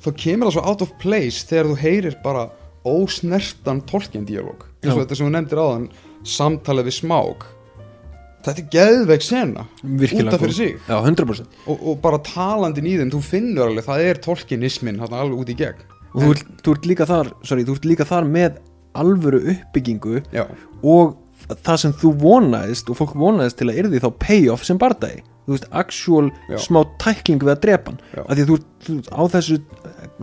[0.03, 2.47] þá kemur það svo out of place þegar þú heyrir bara
[2.87, 5.89] ósnertan tolkien dialog eins og þetta sem þú nefndir áðan
[6.27, 7.45] samtalið við smák
[8.43, 10.75] þetta er geðveik sena út af fyrir sig.
[10.87, 15.17] Já, 100% og, og bara talandin í þeim, þú finnur alveg það er tolkienismin hann
[15.17, 15.83] alveg út í gegn.
[16.13, 18.61] Og þú ert, þú ert líka þar sorry, þú ert líka þar með
[18.93, 20.45] alvöru uppbyggingu já,
[20.85, 21.15] og
[21.65, 25.23] það sem þú vonaðist og fólk vonaðist til að yrði þá payoff sem bardagi.
[25.43, 26.55] Þú veist, actual Já.
[26.63, 27.97] smá tækling við að drepa hann.
[28.21, 29.57] Af því að þú, þú á þessu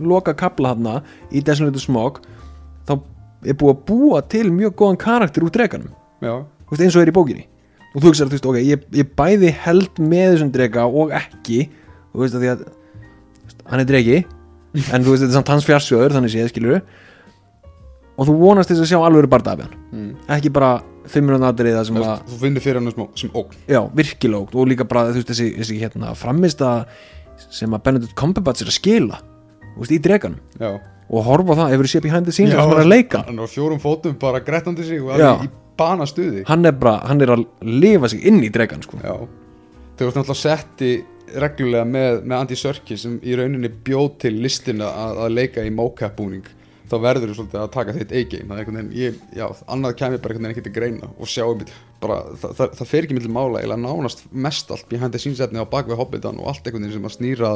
[0.01, 1.01] loka kapla hana
[1.31, 2.21] í Desolate Smog
[2.87, 2.95] þá
[3.45, 5.93] er búið að búa til mjög góðan karakter úr dreganum
[6.85, 7.47] eins og er í bókinni
[7.91, 11.63] og þú hugsaður, þú veist, ok, ég, ég bæði held með þessum drega og ekki
[12.11, 14.19] þú veist, að því að þú veist, hann er dregi
[14.93, 16.79] en þú veist, þetta er samt hans fjarsjóður þannig séð, skilur
[18.21, 19.75] og þú vonast þess að sjá alveg barða af hann.
[19.91, 20.11] Mm.
[20.35, 20.71] ekki bara
[21.11, 23.55] 500 aðrið það sem Þú að þú finnur fyrir hann sem, sem ógn.
[23.65, 26.61] Já, virkilega ógt og líka bara þú veist, þessi, þessi hérna, framist
[27.51, 29.21] sem að Benedict Cumberbatch er að skila
[29.71, 30.75] þú veist, í dreganum já,
[31.09, 33.23] og horfa það, ef við séð behind the scenes hann er að leika?
[33.27, 35.17] Hann á fjórum fótum bara grettandi sig og
[35.71, 35.77] Já.
[35.77, 38.81] alveg í bana stuði hann er bara, hann er að lifa sig inn í dregan
[38.83, 38.97] sko.
[39.01, 39.15] já,
[39.97, 44.89] þau varst náttúrulega setti reglulega með, með Andy Serkis sem í rauninni bjóð til listina
[44.91, 46.47] að, að leika í mocap búning
[46.91, 48.11] þá verður þú svolítið að taka þitt
[49.37, 52.73] já, annað kemur bara einhvern veginn ekki til greina og sjá einmitt bara, það, það,
[52.79, 56.01] það fer ekki millir mála, eða nánast mest allt behind the scenes efni á bakvið
[56.01, 57.51] Hobbitan og allt einhvern veginn sem að snýra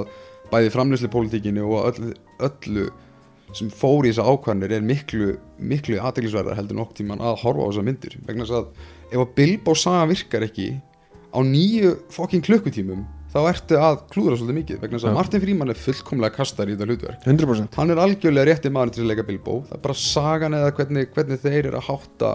[0.51, 2.13] bæði framlýslu pólitíkinu og öllu,
[2.47, 2.85] öllu
[3.53, 7.69] sem fór í þessa ákvarnir er miklu, miklu aðteglisverðar heldur nokk tíman að horfa á
[7.69, 8.17] þessa myndir.
[8.25, 10.71] Vegna þess að ef að Bilbo saga virkar ekki
[11.35, 14.81] á nýju fokking klukkutímum þá ertu að klúðra svolítið mikið.
[14.81, 15.17] Vegna þess að Já.
[15.19, 17.23] Martin Fríman er fullkomlega kastar í þetta hlutverk.
[17.27, 20.75] 100% hann er algjörlega rétti maður til að leika Bilbo það er bara sagan eða
[20.79, 22.33] hvernig, hvernig þeir eru að hátta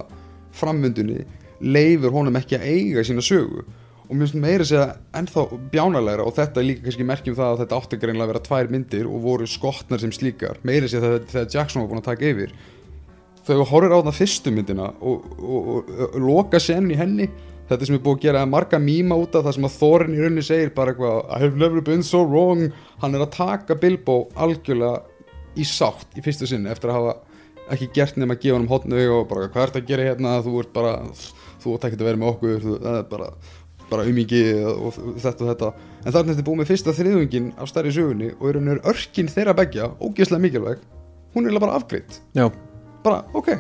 [0.61, 1.24] framvöndunni
[1.61, 3.64] leifur honum ekki að eiga sína sögu
[4.11, 4.86] og mér finnst meira að segja
[5.20, 8.42] ennþá bjánalegra og þetta er líka kannski merkjum það að þetta átti greinlega að vera
[8.48, 10.58] tvær myndir og voru skotnar sem slíkar.
[10.66, 12.56] Meira að segja þegar, Jackson var búin að taka yfir.
[13.46, 17.30] Þú horfir á það fyrstu myndina og, og, og, og loka senun í henni.
[17.70, 20.20] Þetta sem er búið að gera marga mýma út af það sem að Thorin í
[20.24, 22.66] rauninni segir bara eitthvað I have never been so wrong.
[23.04, 25.04] Hann er að taka Bilbo algjörlega
[25.54, 27.14] í sátt í fyrstu sinni eftir að hafa
[27.70, 30.34] ekki gert nefn að gefa hann hotnu og bara hvað ert að gera hérna?
[30.42, 30.92] Þú ert bara,
[31.62, 31.78] þú
[33.91, 35.70] bara, umingi og þetta og þetta.
[36.01, 38.76] En þannig að þetta er búið með fyrsta þriðungin af stærri sögunni og í rauninni
[38.76, 40.84] er örkin þeirra begja ógeðslega mikilvæg.
[41.34, 42.49] Hún er bara afgreitt Já,
[43.05, 43.53] bara ok.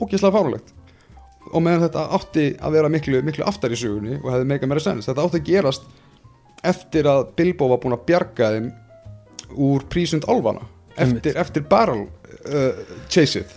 [0.00, 0.76] Ógeðslega fárulegt
[1.50, 4.82] og meðan þetta átti að vera miklu, miklu aftar í sögunni og hefði meika meira
[4.84, 5.88] sens þetta átti að gerast
[6.66, 8.68] eftir að Bilbo var búinn að bjarga þeim
[9.66, 10.66] úr prísund álfana
[11.00, 13.56] eftir, eftir barrel uh, chaseið.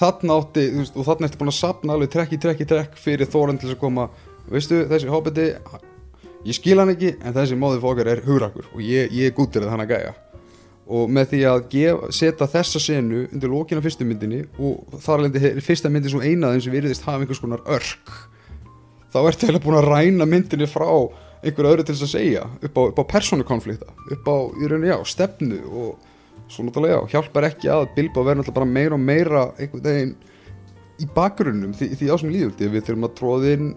[0.00, 2.98] Þarna átti, veist, og þarna ertu búinn að sapna alveg trekk í trekk í trekk
[2.98, 4.08] fyrir Thorin til að koma
[4.50, 5.46] veistu, þessi hobbiti
[6.46, 9.66] ég skil hann ekki, en þessi móðið fókar er hugrakur og ég, ég er gúttir
[9.66, 10.16] að hann að gæja.
[10.90, 15.62] Og með því að gef, setja þessa senu undir lókina fyrstu myndinni og þar er
[15.62, 18.10] fyrsta myndi svo einaðum sem virðist hafa einhvers konar örk
[19.10, 20.86] þá ertu heila búin að ræna myndinni frá
[21.40, 25.60] einhverju öðru til þess að segja upp á, á persónukonflikta upp á, rauninni já, stefnu
[25.66, 29.86] og svo náttúrulega já, hjálpar ekki að Bilbo verður náttúrulega bara meira og meira einhvern
[29.86, 30.14] veginn
[31.00, 33.70] í bakgrunnum því, því ásum líður því við þurfum að tróða inn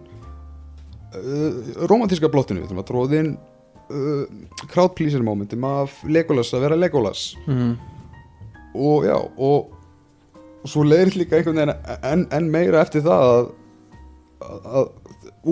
[1.18, 3.32] uh, romantíska blottinu, við þurfum að tróða inn
[3.94, 7.32] uh, crowdpleaser momentum af Legolas að vera Legolas.
[7.48, 7.74] Mm.
[8.74, 9.74] og já og,
[10.64, 13.50] og svo leiðir líka einhvern veginn enn en meira eftir það að,
[14.42, 14.88] að, að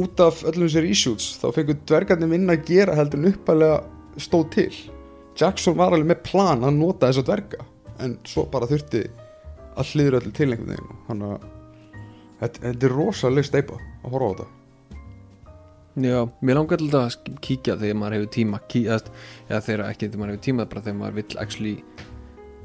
[0.02, 4.48] út af öllum þessir reshoots þá fengur dvergarnir minna að gera heldur en uppalega stóð
[4.56, 4.72] til.
[5.38, 7.66] Jackson var alveg með plan að nota þessa dverga
[8.02, 9.04] en svo bara þurfti
[9.80, 11.04] að hliður öllu til einhvern veginn.
[11.08, 11.46] Þannig að
[12.42, 14.50] þetta, er rosaleg steipa að horfa á þetta
[16.00, 20.22] Já, mér langar til að kíkja þegar maður hefur tíma kí, eða, þegar ekki þegar
[20.22, 21.74] maður hefur tíma bara þegar maður vill actually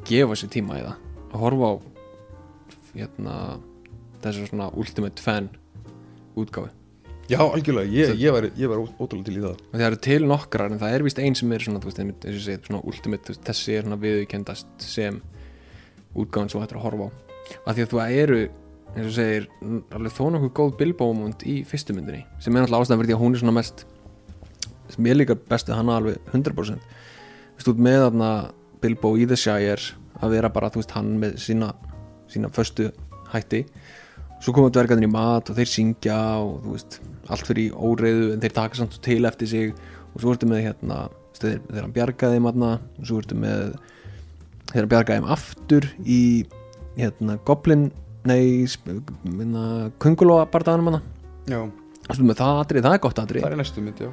[0.07, 1.05] gefa sér tíma í það.
[1.27, 1.75] Að horfa á
[2.97, 3.37] hérna
[4.23, 5.51] þessu svona ultimate fan
[6.39, 6.71] útgáfi
[7.27, 9.63] Já, algjörlega, ég, ég, var, ég var ótrúlega til í það.
[9.73, 12.23] Það eru til nokkrar en það er vist ein sem er svona, þú veist, einmitt,
[12.23, 15.19] eins og ég segi, svona ultimate, veist, þessi er svona viðurkendast sem
[16.15, 17.11] útgáfan svo hættur að horfa á.
[17.67, 18.39] Að því að þú eru,
[18.97, 19.49] eins og segir
[19.95, 23.25] alveg þó nokkuð góð bilbómund í fyrstu myndinni, sem er náttúrulega ástæðan fyrir því að
[23.25, 23.87] hún er svona mest
[24.93, 28.31] sem ég líka bestu hana alveg 100% þú veist, út með þarna
[28.81, 31.73] Bilbo í The Shire að vera bara, þú veist, hann með sína
[32.33, 32.91] sína föstu
[33.33, 33.65] hætti.
[34.43, 36.99] Svo koma dvergarnir í mat og þeir syngja og þú veist,
[37.33, 39.77] allt fyrir í óreiðu en þeir taka samt til eftir sig.
[40.15, 43.79] Og svo ertu með hérna, þeir, þeir hann bjargaði hérna, og svo ertu með
[44.73, 46.21] þeir hann bjargaði þeim aftur í
[46.97, 47.89] hérna Goblin
[48.29, 48.67] nei,
[49.25, 49.65] minna
[50.03, 51.03] Kungulóa bardaðanum hana.
[51.47, 51.61] Já,
[52.09, 54.13] það atrið, það er gott atrið það er næstu mynd, já.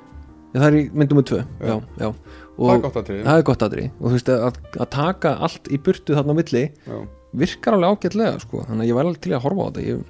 [0.54, 1.42] Það er í myndum með tvö.
[1.66, 1.76] Já.
[1.98, 2.10] já.
[2.54, 5.36] Það er gott að treyja það er gott atrið og þú veist, að, að taka
[5.48, 6.98] allt í burtu þarna á milli Já,
[7.42, 8.62] virkar alveg ágætlega sko.
[8.68, 9.86] þannig að ég væri alveg til að horfa á þetta.
[9.88, 10.04] Ég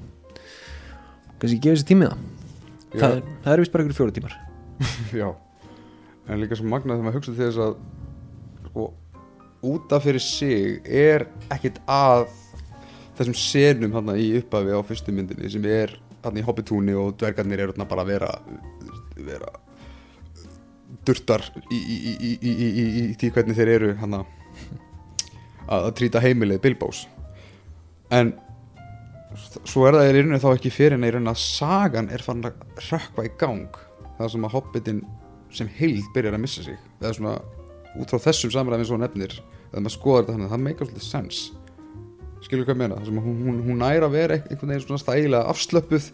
[1.39, 2.25] kannski gefa þessi tími það
[2.99, 3.17] það.
[3.17, 4.35] Er, það er vist bara ykkur fjóru tímar.
[5.21, 5.29] Já,
[6.27, 7.75] en líka svo magnað þegar maður hugsa til þess að
[8.69, 8.87] sko,
[9.73, 12.27] útaf fyrir sig er ekkit að
[13.17, 15.93] þessum senum hann í upphafi á fyrstu myndinni sem er
[16.23, 18.31] hann í hobbitúni og dvergarnir eru bara að vera
[19.23, 19.51] vera
[21.05, 24.31] durtar í, í, í, í, því hvernig þeir eru hann að
[25.73, 27.05] að trýta heimilið Bilbós.
[28.13, 28.33] En
[29.63, 32.43] svo er það í rauninu þá ekki fyrir en í rauninu að sagan er fann
[32.45, 32.59] að
[32.89, 33.79] rökkva í gang.
[34.19, 35.01] Það sem að hobbitin
[35.53, 36.77] sem heild byrjar að missa sig.
[36.99, 37.35] Það er svona
[38.01, 41.41] út frá þessum og hún nefnir þegar maður skoðar þetta þannig það meikar svolítið sens
[42.43, 43.01] skilur hvað ég meina?
[43.05, 46.09] Sem að hún, hún, hún næra að vera einhvern veginn svona stægilega afslöpuð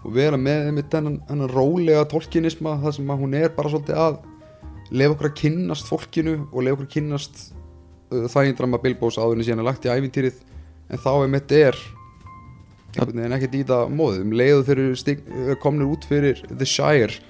[0.00, 4.20] og vera með einmitt þennan, rólega tólkinisma það sem að hún er bara svolítið að
[4.90, 7.42] lefa okkur að kynnast fólkinu og lefa okkur að kynnast
[8.10, 10.38] uh, þægindrama Bilbós áðurinn síðan er lagt í ævintýrið.
[10.90, 11.78] En þá einmitt er
[12.96, 14.22] einhvern veginn ekkert í það móðið.
[14.24, 17.20] Um leiðu þeir eru komnir út fyrir The Shire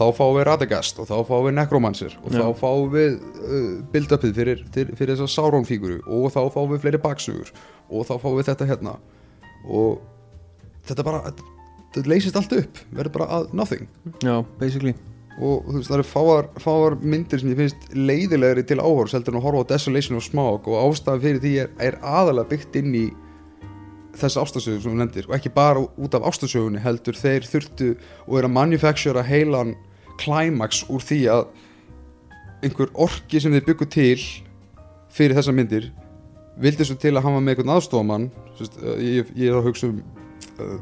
[0.00, 2.40] þá fáum við Radagast og þá fáum við Necromancer og Já.
[2.40, 7.02] þá fáum við uh, build-upið fyrir, fyrir, fyrir þessa Sauron-fíguru og þá fáum við fleiri
[7.04, 7.52] baksugur
[7.90, 8.96] og þá fáum við þetta hérna.
[9.68, 10.00] Og
[10.88, 13.88] þetta bara þetta, leysist allt upp, verður bara að nothing.
[14.24, 14.94] Já, basically.
[15.40, 19.36] Og þú veist það eru fáar, fáar myndir sem ég finnst leiðilegri til áhors heldur
[19.36, 22.80] en að horfa á Desolation og Smog og ástæðan fyrir því er, er aðalega byggt
[22.80, 23.04] inn í
[24.20, 27.92] þessa ástasögu sem þú nefndir og ekki bara út af ástasögunni heldur þeir þurftu
[28.26, 29.76] og eru að manufactura heilan
[30.20, 31.44] klæmaks úr því að
[32.66, 34.20] einhver orki sem þið byggu til
[35.14, 35.90] fyrir þessar myndir
[36.60, 38.26] vildi svo til að hann var með einhvern aðstofamann
[38.58, 40.02] Sest, ég, ég er að hugsa um
[40.60, 40.76] uh,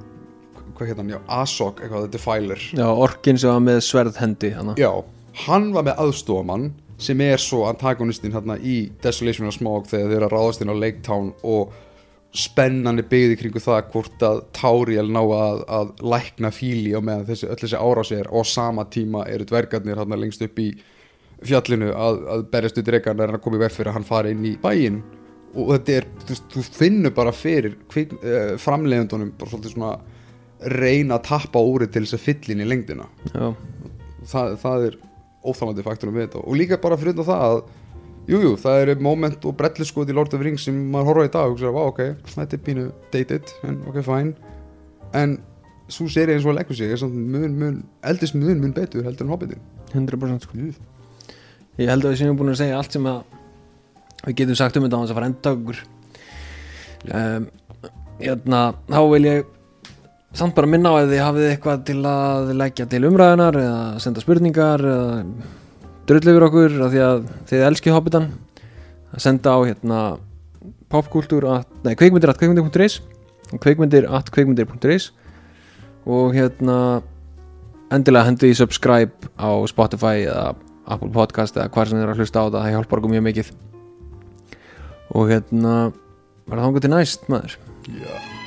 [0.78, 4.74] hvað heit hann, já, Asok eitthvað, The Defiler já, orkin sem var með sverðhendi hana.
[4.78, 4.91] já,
[5.47, 6.68] hann var með aðstofamann
[6.99, 10.72] sem er svo antagonistinn hérna í Desolation of Smog þegar þeir eru að ráðast inn
[10.74, 11.74] á Lake Town og
[12.36, 17.48] spennandi byggði kringu það hvort að Tauriel ná að, að lækna fíli og meðan þessi,
[17.48, 20.68] öll þessi árás er og sama tíma eru dvergarnir hérna lengst upp í
[21.46, 24.08] fjallinu að, að berjast út regan er hann að koma í veg fyrir að hann
[24.08, 25.00] fari inn í bæinn.
[25.56, 29.92] Og þetta er, þú, þú finnur bara fyrir kvik, uh, framleiðundunum bara svolítið svona
[30.74, 33.06] reyna að tappa úrið til þess að fylla inn í lengdina.
[33.32, 33.46] Já,
[34.28, 34.98] það, það er
[35.46, 36.44] óþálandi faktorum við þetta.
[36.44, 37.60] Og líka bara fyrir það að
[38.28, 41.28] jújú, jú, það eru moment og brelliskot í Lord of the Rings sem maður horfa
[41.28, 42.00] í dag og hugsa, vá, ok,
[42.34, 44.54] þetta er pínu dated, en ok, fine.
[45.16, 45.38] En
[45.88, 49.24] svo séri eins og leggur sig er samt mun, mun, eldist mun, mun betur heldur
[49.24, 49.60] en Hobbitin
[49.94, 50.58] 100% sko.
[51.78, 53.22] ég held að við séum búin að segja allt sem að
[54.26, 55.78] við getum sagt um þetta á þess að fara enda okkur.
[57.14, 57.46] Um,
[58.18, 58.60] hérna,
[58.90, 59.46] þá vil ég
[60.36, 64.24] samt bara minna á að þið hafið eitthvað til að leggja til umræðunar eða senda
[64.24, 65.22] spurningar eða
[66.09, 68.30] drull yfir okkur af því að þið elskið hobbitan
[69.12, 70.00] að senda á hérna
[70.92, 73.00] popkultúr at, nei, kveikmyndir at kveikmyndir.is
[73.61, 75.11] kveikmyndir at kveikmyndir.is
[76.09, 76.78] og hérna
[77.92, 80.56] endilega hendu í subscribe á Spotify eða
[80.88, 83.26] Apple Podcast eða hvað sem þið er að hlusta á það það hjálpar okkur mjög
[83.28, 83.52] mikið.
[85.12, 85.76] Og hérna
[86.48, 87.61] var það þangað til næst maður.
[87.88, 88.38] Já